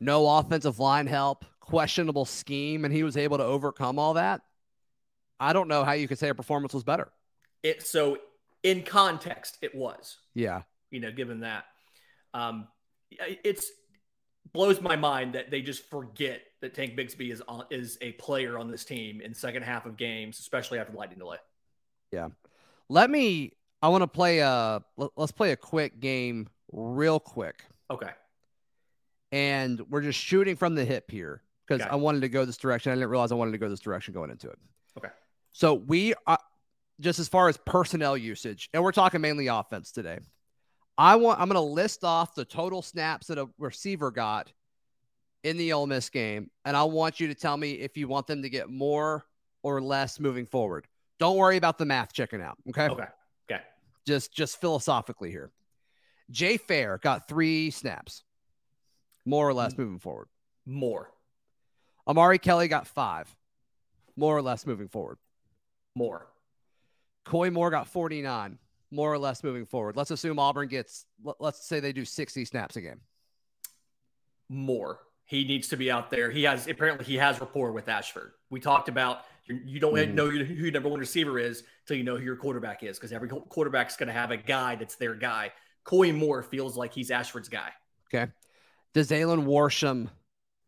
no 0.00 0.28
offensive 0.38 0.78
line 0.78 1.06
help, 1.06 1.44
questionable 1.60 2.24
scheme, 2.24 2.84
and 2.84 2.94
he 2.94 3.02
was 3.02 3.16
able 3.16 3.38
to 3.38 3.44
overcome 3.44 3.98
all 3.98 4.14
that, 4.14 4.42
I 5.38 5.52
don't 5.52 5.68
know 5.68 5.84
how 5.84 5.92
you 5.92 6.08
could 6.08 6.18
say 6.18 6.28
a 6.28 6.34
performance 6.34 6.74
was 6.74 6.84
better. 6.84 7.08
It 7.62 7.86
so 7.86 8.18
in 8.62 8.82
context, 8.82 9.58
it 9.62 9.74
was. 9.74 10.18
Yeah. 10.34 10.62
you 10.90 11.00
know, 11.00 11.10
given 11.10 11.40
that. 11.40 11.64
Um, 12.34 12.68
it's 13.10 13.70
blows 14.52 14.80
my 14.80 14.96
mind 14.96 15.34
that 15.34 15.50
they 15.50 15.62
just 15.62 15.88
forget 15.88 16.42
that 16.60 16.74
Tank 16.74 16.96
Bigsby 16.96 17.30
is 17.32 17.42
on, 17.46 17.64
is 17.70 17.98
a 18.00 18.12
player 18.12 18.58
on 18.58 18.70
this 18.70 18.84
team 18.84 19.20
in 19.20 19.34
second 19.34 19.62
half 19.62 19.86
of 19.86 19.96
games, 19.96 20.38
especially 20.38 20.78
after 20.78 20.92
the 20.92 20.98
lightning 20.98 21.18
delay. 21.18 21.38
Yeah. 22.12 22.28
Let 22.88 23.10
me, 23.10 23.52
I 23.80 23.88
want 23.88 24.02
to 24.02 24.08
play 24.08 24.40
a, 24.40 24.82
let's 25.16 25.32
play 25.32 25.52
a 25.52 25.56
quick 25.56 26.00
game 26.00 26.48
real 26.72 27.20
quick. 27.20 27.64
Okay. 27.90 28.10
And 29.32 29.80
we're 29.88 30.02
just 30.02 30.18
shooting 30.18 30.56
from 30.56 30.74
the 30.74 30.84
hip 30.84 31.10
here 31.10 31.42
because. 31.66 31.86
I 31.88 31.96
wanted 31.96 32.20
to 32.22 32.28
go 32.28 32.44
this 32.44 32.56
direction. 32.56 32.92
I 32.92 32.96
didn't 32.96 33.10
realize 33.10 33.32
I 33.32 33.36
wanted 33.36 33.52
to 33.52 33.58
go 33.58 33.68
this 33.68 33.80
direction 33.80 34.14
going 34.14 34.30
into 34.30 34.48
it. 34.48 34.58
Okay. 34.98 35.10
So 35.52 35.74
we, 35.74 36.14
are 36.26 36.38
just 37.00 37.18
as 37.18 37.28
far 37.28 37.48
as 37.48 37.56
personnel 37.56 38.16
usage, 38.16 38.68
and 38.72 38.82
we're 38.82 38.92
talking 38.92 39.20
mainly 39.20 39.46
offense 39.46 39.90
today. 39.92 40.18
I 40.98 41.16
want 41.16 41.40
I'm 41.40 41.48
going 41.48 41.54
to 41.54 41.60
list 41.60 42.04
off 42.04 42.34
the 42.34 42.44
total 42.44 42.82
snaps 42.82 43.28
that 43.28 43.38
a 43.38 43.48
receiver 43.58 44.10
got 44.10 44.52
in 45.42 45.56
the 45.56 45.72
Ole 45.72 45.86
Miss 45.86 46.10
game, 46.10 46.50
and 46.64 46.76
I 46.76 46.84
want 46.84 47.20
you 47.20 47.28
to 47.28 47.34
tell 47.34 47.56
me 47.56 47.72
if 47.72 47.96
you 47.96 48.06
want 48.06 48.26
them 48.26 48.42
to 48.42 48.50
get 48.50 48.68
more 48.68 49.24
or 49.62 49.80
less 49.80 50.20
moving 50.20 50.44
forward. 50.44 50.86
Don't 51.18 51.36
worry 51.36 51.56
about 51.56 51.78
the 51.78 51.86
math 51.86 52.12
checking 52.12 52.42
out. 52.42 52.58
Okay. 52.68 52.88
Okay. 52.88 53.04
Okay. 53.50 53.62
Just 54.06 54.32
just 54.32 54.60
philosophically 54.60 55.30
here. 55.30 55.50
Jay 56.30 56.56
Fair 56.56 56.98
got 56.98 57.28
three 57.28 57.70
snaps, 57.70 58.22
more 59.24 59.48
or 59.48 59.54
less 59.54 59.76
moving 59.76 59.98
forward. 59.98 60.28
More. 60.66 61.10
Omari 62.06 62.38
Kelly 62.38 62.68
got 62.68 62.86
five, 62.86 63.34
more 64.16 64.36
or 64.36 64.42
less 64.42 64.66
moving 64.66 64.88
forward. 64.88 65.18
More. 65.94 66.26
Koy 67.24 67.50
Moore 67.50 67.70
got 67.70 67.86
49, 67.88 68.58
more 68.90 69.12
or 69.12 69.18
less 69.18 69.42
moving 69.44 69.66
forward. 69.66 69.96
Let's 69.96 70.10
assume 70.10 70.38
Auburn 70.38 70.68
gets, 70.68 71.06
let- 71.22 71.40
let's 71.40 71.64
say 71.66 71.80
they 71.80 71.92
do 71.92 72.04
60 72.04 72.44
snaps 72.44 72.76
a 72.76 72.80
game. 72.80 73.00
More. 74.48 75.00
He 75.26 75.44
needs 75.44 75.68
to 75.68 75.76
be 75.76 75.90
out 75.90 76.10
there. 76.10 76.30
He 76.30 76.42
has 76.42 76.66
apparently 76.66 77.04
he 77.04 77.16
has 77.16 77.38
rapport 77.40 77.70
with 77.70 77.88
Ashford. 77.88 78.32
We 78.50 78.58
talked 78.58 78.88
about 78.88 79.24
you, 79.46 79.78
don't 79.78 79.94
Mhm. 79.94 80.14
know 80.14 80.28
who 80.28 80.42
your 80.54 80.72
number 80.72 80.88
one 80.88 80.98
receiver 80.98 81.38
is 81.38 81.62
until 81.82 81.96
you 81.96 82.02
know 82.04 82.16
who 82.16 82.24
your 82.24 82.36
quarterback 82.36 82.82
is 82.82 82.98
because 82.98 83.12
every 83.12 83.28
quarterback 83.28 83.88
is 83.90 83.96
going 83.96 84.08
to 84.08 84.12
have 84.12 84.30
a 84.32 84.36
guy 84.36 84.74
that's 84.74 84.96
their 84.96 85.14
guy. 85.14 85.52
Koy 85.90 86.12
Moore 86.12 86.44
feels 86.44 86.76
like 86.76 86.94
he's 86.94 87.10
Ashford's 87.10 87.48
guy. 87.48 87.70
Okay. 88.14 88.30
Dazalin 88.94 89.44
Worsham 89.44 90.08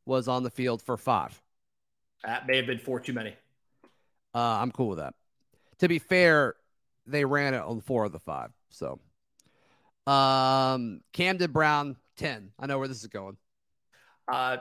was 0.05 0.27
on 0.27 0.43
the 0.43 0.51
field 0.51 0.83
for 0.83 0.97
five. 0.97 1.41
That 2.25 2.49
may 2.49 2.57
have 2.57 2.67
been 2.67 2.81
four 2.81 2.99
too 2.99 3.13
many. 3.13 3.37
Uh, 4.35 4.39
I'm 4.39 4.73
cool 4.73 4.89
with 4.89 4.99
that. 4.99 5.15
To 5.79 5.87
be 5.87 6.01
fair, 6.01 6.57
they 7.07 7.25
ran 7.25 7.55
it 7.55 7.63
on 7.63 7.81
four 7.81 8.05
of 8.05 8.11
the 8.11 8.19
five. 8.19 8.51
So, 8.71 8.99
um, 10.09 11.03
Camden 11.13 11.53
Brown, 11.53 11.97
10. 12.17 12.51
I 12.59 12.67
know 12.67 12.81
where 12.81 12.89
this 12.89 13.03
is 13.03 13.07
going. 13.07 13.37
Uh, 14.27 14.57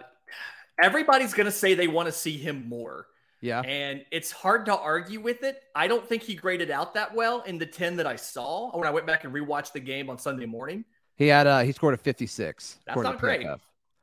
everybody's 0.81 1.33
going 1.33 1.45
to 1.45 1.51
say 1.51 1.73
they 1.73 1.87
want 1.87 2.05
to 2.05 2.11
see 2.11 2.37
him 2.37 2.69
more. 2.69 3.07
Yeah. 3.41 3.61
And 3.61 4.05
it's 4.11 4.31
hard 4.31 4.65
to 4.67 4.77
argue 4.77 5.19
with 5.19 5.43
it. 5.43 5.63
I 5.75 5.87
don't 5.87 6.07
think 6.07 6.21
he 6.21 6.35
graded 6.35 6.69
out 6.69 6.93
that 6.93 7.13
well 7.15 7.41
in 7.41 7.57
the 7.57 7.65
10 7.65 7.95
that 7.97 8.05
I 8.07 8.15
saw 8.15 8.69
when 8.77 8.87
I 8.87 8.91
went 8.91 9.07
back 9.07 9.23
and 9.23 9.33
rewatched 9.33 9.71
the 9.73 9.79
game 9.79 10.09
on 10.11 10.19
Sunday 10.19 10.45
morning. 10.45 10.85
He 11.15 11.27
had, 11.27 11.47
uh, 11.47 11.61
he 11.61 11.71
scored 11.71 11.95
a 11.95 11.97
56. 11.97 12.77
That's 12.85 13.01
not 13.01 13.19
great. 13.19 13.41
PFF. 13.41 13.59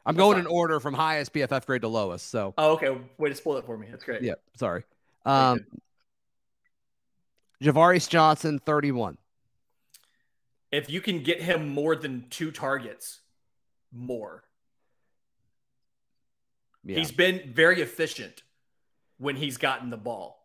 I'm 0.07 0.15
That's 0.15 0.17
going 0.25 0.39
not- 0.39 0.41
in 0.41 0.47
order 0.47 0.81
from 0.81 0.95
highest 0.95 1.33
PFF 1.33 1.67
grade 1.67 1.83
to 1.83 1.89
lowest. 1.89 2.29
So, 2.31 2.53
Oh, 2.59 2.73
okay. 2.73 2.97
Way 3.19 3.29
to 3.29 3.35
spoil 3.35 3.59
it 3.59 3.65
for 3.65 3.79
me. 3.79 3.87
That's 3.91 4.03
great. 4.05 4.23
yeah, 4.23 4.35
sorry. 4.57 4.83
Um, 5.25 5.65
Ja'Varrius 7.63 8.09
Johnson, 8.09 8.59
31. 8.59 9.19
If 10.71 10.91
you 10.91 11.01
can 11.01 11.23
get 11.23 11.43
him 11.43 11.69
more 11.69 11.95
than 11.97 12.27
two 12.31 12.51
targets, 12.51 13.21
more. 13.93 14.45
Yeah. 16.85 16.99
He's 16.99 17.13
been 17.13 17.53
very 17.53 17.81
efficient 17.83 18.43
when 19.19 19.37
he's 19.37 19.57
gotten 19.57 19.91
the 19.91 19.97
ball. 19.97 20.39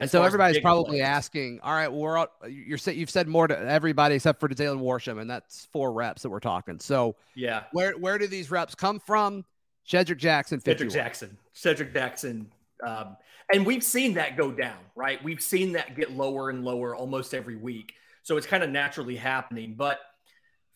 And 0.00 0.08
so 0.08 0.22
everybody's 0.22 0.60
probably 0.60 0.98
plays. 0.98 1.08
asking, 1.08 1.60
all 1.62 1.72
right, 1.72 1.88
well, 1.88 2.00
we're 2.00 2.16
all, 2.18 2.28
you're 2.48 2.78
you've 2.86 3.10
said 3.10 3.26
more 3.26 3.48
to 3.48 3.58
everybody 3.58 4.14
except 4.14 4.38
for 4.38 4.48
Jalen 4.48 4.80
Worsham, 4.80 5.20
and 5.20 5.28
that's 5.28 5.66
four 5.72 5.92
reps 5.92 6.22
that 6.22 6.30
we're 6.30 6.38
talking. 6.38 6.78
So 6.78 7.16
yeah, 7.34 7.64
where 7.72 7.92
where 7.92 8.16
do 8.16 8.28
these 8.28 8.50
reps 8.50 8.76
come 8.76 9.00
from? 9.00 9.44
Shedrick 9.88 10.18
Jackson, 10.18 10.60
Shedrick 10.60 10.92
Jackson, 10.92 11.36
Shedrick 11.54 11.92
Jackson, 11.92 12.52
um, 12.86 13.16
and 13.52 13.66
we've 13.66 13.82
seen 13.82 14.14
that 14.14 14.36
go 14.36 14.52
down, 14.52 14.78
right? 14.94 15.22
We've 15.24 15.42
seen 15.42 15.72
that 15.72 15.96
get 15.96 16.12
lower 16.12 16.50
and 16.50 16.64
lower 16.64 16.94
almost 16.94 17.34
every 17.34 17.56
week. 17.56 17.94
So 18.22 18.36
it's 18.36 18.46
kind 18.46 18.62
of 18.62 18.70
naturally 18.70 19.16
happening. 19.16 19.74
But 19.76 19.98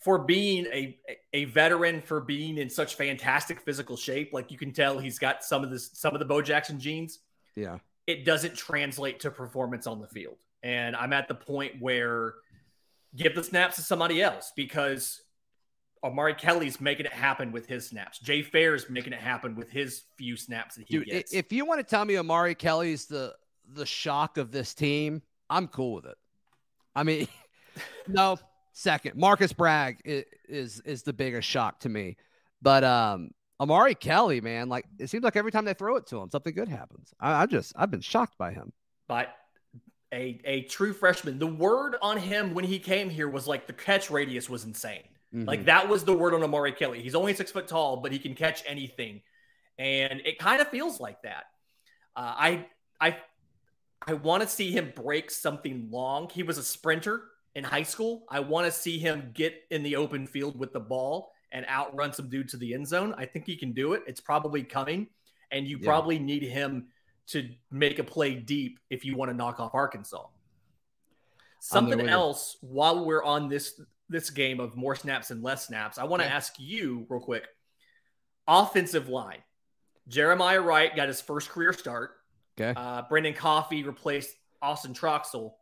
for 0.05 0.19
being 0.19 0.67
a 0.67 0.99
a 1.33 1.45
veteran, 1.47 2.03
for 2.03 2.21
being 2.21 2.59
in 2.59 2.69
such 2.69 2.97
fantastic 2.97 3.61
physical 3.61 3.97
shape, 3.97 4.33
like 4.33 4.51
you 4.51 4.59
can 4.59 4.73
tell, 4.73 4.99
he's 4.99 5.19
got 5.19 5.45
some 5.45 5.65
of 5.65 5.71
this 5.71 5.91
some 5.95 6.15
of 6.15 6.19
the 6.19 6.25
Bo 6.25 6.43
Jackson 6.43 6.79
genes. 6.79 7.21
Yeah 7.55 7.79
it 8.07 8.25
doesn't 8.25 8.55
translate 8.57 9.21
to 9.21 9.31
performance 9.31 9.87
on 9.87 10.01
the 10.01 10.09
field. 10.09 10.37
And 10.63 10.97
I'm 10.97 11.13
at 11.13 11.29
the 11.29 11.35
point 11.35 11.75
where 11.81 12.35
give 13.15 13.35
the 13.35 13.45
snaps 13.45 13.77
to 13.77 13.83
somebody 13.83 14.23
else 14.23 14.53
because 14.57 15.23
Omari 16.05 16.35
Kelly's 16.35 16.81
making 16.81 17.07
it 17.07 17.13
happen 17.13 17.53
with 17.53 17.67
his 17.67 17.87
snaps. 17.87 18.19
Jay 18.19 18.43
Fair's 18.43 18.89
making 18.91 19.13
it 19.13 19.21
happen 19.21 19.55
with 19.55 19.71
his 19.71 20.03
few 20.17 20.37
snaps 20.37 20.77
that 20.77 20.87
he 20.89 20.99
Dude, 20.99 21.07
gets. 21.07 21.33
If 21.33 21.53
you 21.53 21.65
want 21.65 21.81
to 21.81 21.85
tell 21.85 22.05
me 22.05 22.19
Omari 22.19 22.55
Kelly's 22.55 23.07
the 23.07 23.35
the 23.75 23.87
shock 23.87 24.39
of 24.39 24.51
this 24.51 24.75
team, 24.75 25.23
I'm 25.49 25.69
cool 25.69 25.95
with 25.95 26.07
it. 26.07 26.19
I 26.95 27.05
mean, 27.05 27.29
no, 28.09 28.39
second. 28.73 29.17
Marcus 29.17 29.53
Bragg 29.53 30.01
is, 30.05 30.25
is 30.49 30.81
is 30.81 31.03
the 31.03 31.13
biggest 31.13 31.49
shock 31.49 31.81
to 31.81 31.89
me. 31.89 32.17
But 32.61 32.85
um 32.85 33.31
Omari 33.61 33.95
Kelly, 33.95 34.41
man, 34.41 34.69
like 34.69 34.87
it 34.99 35.09
seems 35.09 35.23
like 35.23 35.37
every 35.37 35.53
time 35.53 35.65
they 35.65 35.75
throw 35.75 35.97
it 35.97 36.07
to 36.09 36.19
him, 36.19 36.31
something 36.31 36.55
good 36.55 36.69
happens. 36.69 37.15
I, 37.21 37.43
I 37.43 37.47
just 37.47 37.73
I've 37.77 37.91
been 37.91 38.01
shocked 38.01 38.37
by 38.39 38.53
him. 38.53 38.73
But 39.09 39.35
a 40.13 40.41
a 40.45 40.63
true 40.63 40.93
freshman. 40.93 41.39
The 41.39 41.47
word 41.47 41.97
on 42.03 42.19
him 42.19 42.55
when 42.55 42.65
he 42.65 42.79
came 42.79 43.09
here 43.09 43.29
was 43.29 43.47
like 43.47 43.67
the 43.67 43.73
catch 43.73 44.11
radius 44.11 44.49
was 44.51 44.65
insane. 44.65 45.03
Mm-hmm. 45.35 45.47
Like 45.47 45.65
that 45.67 45.89
was 45.89 46.05
the 46.05 46.13
word 46.13 46.35
on 46.35 46.43
Omari 46.43 46.73
Kelly. 46.73 47.03
He's 47.03 47.15
only 47.15 47.35
six 47.35 47.51
foot 47.51 47.69
tall, 47.69 47.99
but 47.99 48.13
he 48.13 48.19
can 48.19 48.35
catch 48.35 48.63
anything, 48.67 49.23
and 49.79 50.21
it 50.25 50.39
kind 50.39 50.61
of 50.61 50.69
feels 50.69 51.01
like 51.01 51.23
that. 51.23 51.45
Uh, 52.15 52.35
I 52.37 52.67
I 53.01 53.17
I 54.07 54.15
want 54.15 54.43
to 54.43 54.49
see 54.49 54.71
him 54.71 54.93
break 54.95 55.31
something 55.31 55.89
long. 55.91 56.29
He 56.29 56.43
was 56.43 56.59
a 56.59 56.63
sprinter 56.63 57.23
in 57.55 57.65
high 57.65 57.83
school. 57.83 58.25
I 58.29 58.41
want 58.41 58.67
to 58.67 58.73
see 58.73 58.99
him 58.99 59.31
get 59.35 59.55
in 59.71 59.83
the 59.83 59.97
open 59.97 60.27
field 60.27 60.59
with 60.59 60.73
the 60.73 60.81
ball 60.81 61.33
and 61.51 61.67
outrun 61.69 62.13
some 62.13 62.29
dude 62.29 62.49
to 62.51 62.57
the 62.57 62.75
end 62.75 62.87
zone. 62.89 63.15
I 63.17 63.27
think 63.27 63.47
he 63.47 63.57
can 63.57 63.73
do 63.73 63.93
it. 63.93 64.03
It's 64.07 64.21
probably 64.21 64.63
coming, 64.63 65.09
and 65.51 65.67
you 65.67 65.79
yeah. 65.79 65.87
probably 65.87 66.19
need 66.19 66.43
him 66.43 66.89
to 67.29 67.49
make 67.71 67.99
a 67.99 68.05
play 68.05 68.35
deep 68.35 68.79
if 68.91 69.05
you 69.05 69.17
want 69.17 69.31
to 69.31 69.37
knock 69.37 69.61
off 69.61 69.75
Arkansas. 69.75 70.27
Something 71.61 72.09
else 72.09 72.57
while 72.61 73.05
we're 73.05 73.23
on 73.23 73.49
this 73.49 73.81
this 74.09 74.31
game 74.31 74.61
of 74.61 74.77
more 74.77 74.97
snaps 74.97 75.31
and 75.31 75.43
less 75.43 75.67
snaps, 75.67 75.97
I 75.97 76.05
want 76.05 76.23
to 76.23 76.29
ask 76.29 76.55
you 76.59 77.07
real 77.09 77.21
quick. 77.21 77.47
Offensive 78.49 79.09
line. 79.09 79.39
Jeremiah 80.09 80.61
Wright 80.61 80.95
got 80.95 81.09
his 81.09 81.21
first 81.21 81.49
career 81.49 81.73
start. 81.73 82.11
Okay. 82.59 82.79
Uh, 82.79 83.03
Brenden 83.11 83.37
Coffey 83.37 83.85
replaced 83.85 84.35
Austin 84.61 84.93
Troxell, 84.93 85.53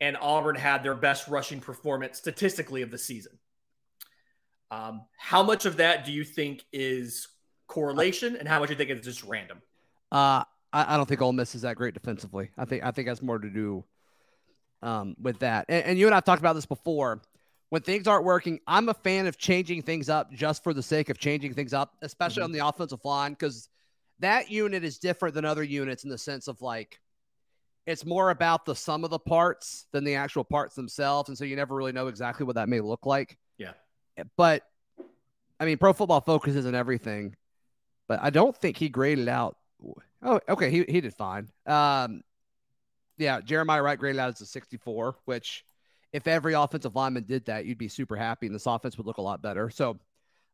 and 0.00 0.16
Auburn 0.20 0.56
had 0.56 0.82
their 0.82 0.94
best 0.94 1.28
rushing 1.28 1.60
performance 1.60 2.18
statistically 2.18 2.82
of 2.82 2.90
the 2.90 2.98
season. 2.98 3.38
Um, 4.70 5.02
how 5.16 5.42
much 5.42 5.64
of 5.64 5.76
that 5.78 6.04
do 6.04 6.12
you 6.12 6.24
think 6.24 6.64
is 6.72 7.28
correlation, 7.66 8.36
and 8.36 8.48
how 8.48 8.60
much 8.60 8.68
do 8.68 8.74
you 8.74 8.78
think 8.78 8.90
is 8.90 9.04
just 9.04 9.22
random? 9.24 9.62
Uh, 10.10 10.44
I, 10.72 10.94
I 10.94 10.96
don't 10.96 11.08
think 11.08 11.22
Ole 11.22 11.32
Miss 11.32 11.54
is 11.54 11.62
that 11.62 11.76
great 11.76 11.94
defensively. 11.94 12.50
I 12.58 12.64
think 12.64 12.84
I 12.84 12.90
think 12.90 13.08
that's 13.08 13.22
more 13.22 13.38
to 13.38 13.50
do 13.50 13.84
um, 14.82 15.16
with 15.20 15.38
that. 15.40 15.66
And, 15.68 15.84
and 15.84 15.98
you 15.98 16.06
and 16.06 16.14
I've 16.14 16.24
talked 16.24 16.40
about 16.40 16.54
this 16.54 16.66
before. 16.66 17.22
When 17.68 17.82
things 17.82 18.06
aren't 18.06 18.24
working, 18.24 18.60
I'm 18.68 18.88
a 18.88 18.94
fan 18.94 19.26
of 19.26 19.38
changing 19.38 19.82
things 19.82 20.08
up 20.08 20.32
just 20.32 20.62
for 20.62 20.72
the 20.72 20.82
sake 20.82 21.08
of 21.08 21.18
changing 21.18 21.52
things 21.54 21.74
up, 21.74 21.94
especially 22.00 22.42
mm-hmm. 22.42 22.44
on 22.44 22.52
the 22.52 22.66
offensive 22.66 23.04
line, 23.04 23.32
because 23.32 23.68
that 24.20 24.50
unit 24.50 24.84
is 24.84 24.98
different 24.98 25.34
than 25.34 25.44
other 25.44 25.64
units 25.64 26.04
in 26.04 26.10
the 26.10 26.16
sense 26.16 26.46
of 26.46 26.62
like 26.62 27.00
it's 27.86 28.04
more 28.04 28.30
about 28.30 28.64
the 28.64 28.74
sum 28.74 29.04
of 29.04 29.10
the 29.10 29.18
parts 29.18 29.86
than 29.92 30.04
the 30.04 30.16
actual 30.16 30.44
parts 30.44 30.74
themselves. 30.74 31.28
And 31.28 31.38
so 31.38 31.44
you 31.44 31.56
never 31.56 31.74
really 31.74 31.92
know 31.92 32.08
exactly 32.08 32.44
what 32.44 32.56
that 32.56 32.68
may 32.68 32.80
look 32.80 33.06
like. 33.06 33.38
Yeah 33.58 33.72
but 34.36 34.62
I 35.58 35.64
mean, 35.64 35.78
Pro 35.78 35.92
Football 35.92 36.20
Focus 36.20 36.54
isn't 36.54 36.74
everything, 36.74 37.34
but 38.08 38.20
I 38.22 38.30
don't 38.30 38.56
think 38.56 38.76
he 38.76 38.88
graded 38.88 39.28
out. 39.28 39.56
Oh, 40.22 40.40
okay, 40.48 40.70
he 40.70 40.84
he 40.88 41.00
did 41.00 41.14
fine. 41.14 41.48
Um, 41.66 42.22
yeah, 43.18 43.40
Jeremiah 43.40 43.82
Wright 43.82 43.98
graded 43.98 44.20
out 44.20 44.30
as 44.30 44.40
a 44.40 44.46
64, 44.46 45.16
which 45.24 45.64
if 46.12 46.26
every 46.26 46.54
offensive 46.54 46.94
lineman 46.94 47.24
did 47.24 47.46
that, 47.46 47.66
you'd 47.66 47.78
be 47.78 47.88
super 47.88 48.16
happy, 48.16 48.46
and 48.46 48.54
this 48.54 48.66
offense 48.66 48.96
would 48.96 49.06
look 49.06 49.18
a 49.18 49.22
lot 49.22 49.42
better. 49.42 49.70
So 49.70 49.98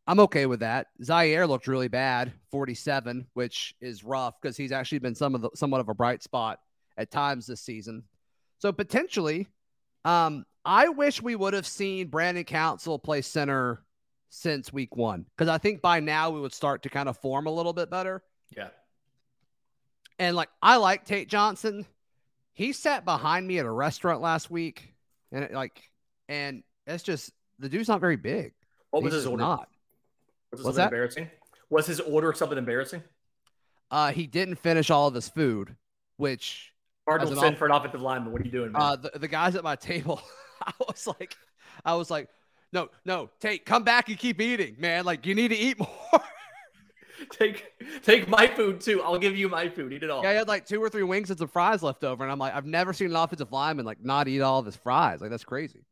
I'm 0.07 0.21
okay 0.21 0.47
with 0.47 0.61
that. 0.61 0.89
Zaire 1.03 1.47
looked 1.47 1.69
really 1.69 1.89
bad, 1.89 2.33
47, 2.51 3.27
which 3.35 3.75
is 3.81 4.05
rough 4.05 4.35
because 4.41 4.57
he's 4.57 4.73
actually 4.73 4.99
been 4.99 5.15
some 5.15 5.35
of 5.35 5.43
the 5.43 5.51
somewhat 5.55 5.81
of 5.81 5.89
a 5.89 5.95
bright 5.95 6.23
spot 6.23 6.59
at 6.97 7.11
times 7.11 7.47
this 7.47 7.61
season. 7.61 8.05
So 8.59 8.73
potentially, 8.73 9.49
um, 10.05 10.45
I 10.65 10.89
wish 10.89 11.21
we 11.21 11.35
would 11.35 11.55
have 11.55 11.67
seen 11.67 12.09
Brandon 12.09 12.45
Council 12.45 12.99
play 12.99 13.23
center 13.23 13.83
since 14.31 14.73
week 14.73 14.97
one 14.97 15.27
because 15.37 15.49
I 15.49 15.59
think 15.59 15.83
by 15.83 16.01
now 16.01 16.31
we 16.31 16.41
would 16.41 16.55
start 16.55 16.85
to 16.85 16.89
kind 16.89 17.09
of 17.09 17.19
form 17.19 17.47
a 17.47 17.51
little 17.51 17.73
bit 17.73 17.91
better. 17.91 18.23
Yeah. 18.57 18.69
And 20.19 20.37
like, 20.37 20.51
I 20.63 20.77
like 20.77 21.05
Tate 21.05 21.29
Johnson. 21.29 21.87
He 22.53 22.73
sat 22.73 23.05
behind 23.05 23.47
me 23.47 23.59
at 23.59 23.67
a 23.67 23.71
restaurant 23.71 24.21
last 24.21 24.51
week, 24.51 24.95
and 25.33 25.45
it, 25.45 25.53
like, 25.53 25.83
and 26.29 26.63
it's 26.87 27.03
just 27.03 27.33
the 27.59 27.69
dude's 27.69 27.89
not 27.89 28.01
very 28.01 28.17
big. 28.17 28.53
What 28.91 29.03
was 29.03 29.13
He's 29.13 29.23
his 29.23 29.27
order? 29.27 29.43
Not. 29.43 29.69
Was, 30.53 30.77
that 30.77 30.85
embarrassing? 30.85 31.31
Was 31.71 31.87
his 31.87 31.99
order 32.01 32.33
something 32.35 32.59
embarrassing? 32.59 33.03
Uh, 33.91 34.13
he 34.13 34.27
didn't 34.27 34.57
finish 34.57 34.91
all 34.91 35.09
of 35.09 35.15
his 35.15 35.29
food, 35.29 35.77
which 36.19 36.72
Cardinal 37.09 37.35
send 37.35 37.55
off- 37.55 37.59
for 37.59 37.67
an 37.67 37.73
offensive 37.73 38.01
lineman. 38.01 38.33
What 38.33 38.43
are 38.43 38.45
you 38.45 38.51
doing, 38.51 38.73
man? 38.73 38.83
Uh, 38.83 38.97
the, 38.97 39.19
the 39.19 39.29
guys 39.29 39.55
at 39.57 39.65
my 39.65 39.77
table. 39.77 40.21
I 40.67 40.73
was 40.87 41.07
like, 41.07 41.37
I 41.85 41.95
was 41.95 42.11
like, 42.11 42.29
no, 42.73 42.89
no, 43.05 43.31
take 43.41 43.67
come 43.67 43.83
back 43.83 44.09
and 44.09 44.19
keep 44.19 44.41
eating, 44.41 44.77
man. 44.79 45.05
Like 45.05 45.27
you 45.27 45.35
need 45.35 45.49
to 45.49 45.57
eat 45.57 45.79
more. 46.13 46.23
take 47.31 47.65
take 48.03 48.29
my 48.29 48.47
food 48.47 48.81
too. 48.81 49.03
I'll 49.03 49.19
give 49.19 49.37
you 49.37 49.49
my 49.49 49.69
food. 49.69 49.93
Eat 49.93 50.03
it 50.03 50.11
all. 50.11 50.23
Yeah, 50.23 50.31
I 50.31 50.33
had 50.35 50.49
like 50.49 50.67
two 50.67 50.83
or 50.83 50.89
three 50.89 51.03
wings 51.03 51.31
and 51.31 51.39
some 51.39 51.49
fries 51.49 51.83
left 51.83 52.05
over, 52.05 52.23
and 52.23 52.33
I'm 52.33 52.39
like, 52.39 52.55
I've 52.55 52.67
never 52.67 52.93
seen 52.93 53.11
an 53.11 53.17
offensive 53.17 53.53
lineman 53.53 53.85
like 53.85 54.03
not 54.03 54.29
eat 54.29 54.41
all 54.41 54.61
of 54.61 54.67
his 54.67 54.77
fries. 54.77 55.21
Like 55.21 55.31
that's 55.31 55.45
crazy. 55.45 55.85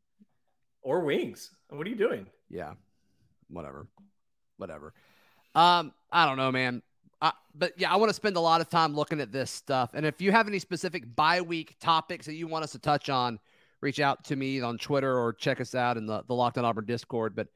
Or 0.83 1.01
wings. 1.01 1.51
What 1.69 1.87
are 1.87 1.91
you 1.91 1.97
doing? 1.97 2.27
Yeah, 2.49 2.75
whatever, 3.49 3.87
whatever. 4.57 4.95
Um, 5.55 5.93
I 6.11 6.27
don't 6.27 6.37
know, 6.37 6.51
man. 6.53 6.83
But 7.55 7.73
yeah, 7.77 7.93
I 7.93 7.97
want 7.97 8.11
to 8.11 8.15
spend 8.15 8.37
a 8.37 8.41
lot 8.41 8.61
of 8.61 8.69
time 8.69 8.95
looking 8.95 9.21
at 9.21 9.33
this 9.33 9.51
stuff. 9.51 9.91
And 9.95 10.07
if 10.07 10.21
you 10.21 10.33
have 10.33 10.47
any 10.47 10.59
specific 10.59 11.15
bye 11.17 11.41
week 11.41 11.77
topics 11.81 12.27
that 12.27 12.35
you 12.35 12.47
want 12.47 12.65
us 12.65 12.73
to 12.73 12.79
touch 12.79 13.11
on, 13.11 13.39
reach 13.81 14.01
out 14.01 14.25
to 14.25 14.37
me 14.37 14.61
on 14.61 14.79
Twitter 14.79 15.19
or 15.19 15.33
check 15.33 15.61
us 15.61 15.75
out 15.75 15.97
in 15.97 16.07
the, 16.07 16.23
the 16.29 16.35
Locked 16.35 16.59
on 16.59 16.65
Auburn 16.65 16.87
Discord. 16.87 17.35
But 17.35 17.49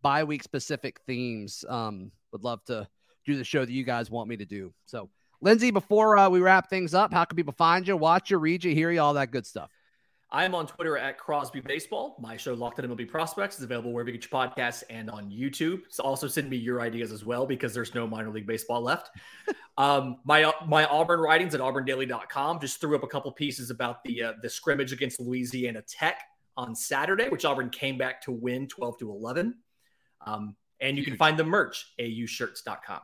bye 0.00 0.24
week 0.24 0.42
specific 0.42 1.00
themes, 1.06 1.64
um, 1.68 2.10
would 2.32 2.44
love 2.44 2.64
to 2.64 2.88
do 3.26 3.36
the 3.36 3.44
show 3.44 3.64
that 3.64 3.72
you 3.72 3.84
guys 3.84 4.10
want 4.10 4.28
me 4.28 4.36
to 4.38 4.44
do. 4.44 4.72
So, 4.86 5.10
Lindsay, 5.40 5.70
before 5.70 6.16
uh, 6.16 6.28
we 6.28 6.40
wrap 6.40 6.70
things 6.70 6.94
up, 6.94 7.12
how 7.12 7.24
can 7.24 7.36
people 7.36 7.52
find 7.52 7.86
you, 7.86 7.96
watch 7.96 8.30
you, 8.30 8.38
read 8.38 8.64
you, 8.64 8.74
hear 8.74 8.90
you, 8.90 9.00
all 9.00 9.14
that 9.14 9.32
good 9.32 9.46
stuff? 9.46 9.70
I 10.32 10.46
am 10.46 10.54
on 10.54 10.66
Twitter 10.66 10.96
at 10.96 11.18
Crosby 11.18 11.60
Baseball. 11.60 12.16
My 12.18 12.38
show, 12.38 12.54
Locked 12.54 12.80
on 12.80 12.86
MLB 12.86 13.06
Prospects, 13.06 13.58
is 13.58 13.64
available 13.64 13.92
wherever 13.92 14.08
you 14.08 14.16
get 14.16 14.30
your 14.30 14.40
podcasts 14.40 14.82
and 14.88 15.10
on 15.10 15.30
YouTube. 15.30 15.82
So 15.90 16.02
also 16.02 16.26
send 16.26 16.48
me 16.48 16.56
your 16.56 16.80
ideas 16.80 17.12
as 17.12 17.22
well 17.22 17.44
because 17.44 17.74
there's 17.74 17.94
no 17.94 18.06
minor 18.06 18.30
league 18.30 18.46
baseball 18.46 18.80
left. 18.80 19.10
um, 19.76 20.16
my 20.24 20.50
my 20.66 20.86
Auburn 20.86 21.20
writings 21.20 21.54
at 21.54 21.60
auburndaily.com 21.60 22.60
just 22.60 22.80
threw 22.80 22.96
up 22.96 23.02
a 23.02 23.06
couple 23.06 23.30
pieces 23.32 23.68
about 23.68 24.02
the 24.04 24.22
uh, 24.22 24.32
the 24.40 24.48
scrimmage 24.48 24.90
against 24.90 25.20
Louisiana 25.20 25.82
Tech 25.82 26.22
on 26.56 26.74
Saturday, 26.74 27.28
which 27.28 27.44
Auburn 27.44 27.68
came 27.68 27.98
back 27.98 28.22
to 28.22 28.32
win 28.32 28.66
12 28.68 28.98
to 29.00 29.10
11. 29.10 29.54
Um, 30.26 30.56
and 30.80 30.96
you 30.96 31.04
can 31.04 31.16
find 31.16 31.38
the 31.38 31.44
merch, 31.44 31.92
aushirts.com. 32.00 33.00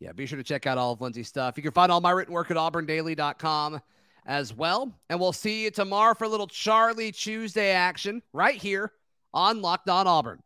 Yeah, 0.00 0.12
be 0.12 0.26
sure 0.26 0.36
to 0.36 0.44
check 0.44 0.66
out 0.66 0.78
all 0.78 0.92
of 0.92 1.00
Lindsay's 1.00 1.28
stuff. 1.28 1.56
You 1.56 1.62
can 1.62 1.72
find 1.72 1.92
all 1.92 2.00
my 2.00 2.10
written 2.10 2.34
work 2.34 2.50
at 2.50 2.56
auburndaily.com 2.56 3.80
as 4.26 4.52
well. 4.52 4.92
And 5.08 5.18
we'll 5.18 5.32
see 5.32 5.64
you 5.64 5.70
tomorrow 5.70 6.14
for 6.14 6.24
a 6.24 6.28
little 6.28 6.46
Charlie 6.46 7.12
Tuesday 7.12 7.70
action 7.70 8.22
right 8.32 8.56
here 8.60 8.92
on 9.32 9.62
Locked 9.62 9.88
On 9.88 10.06
Auburn. 10.06 10.42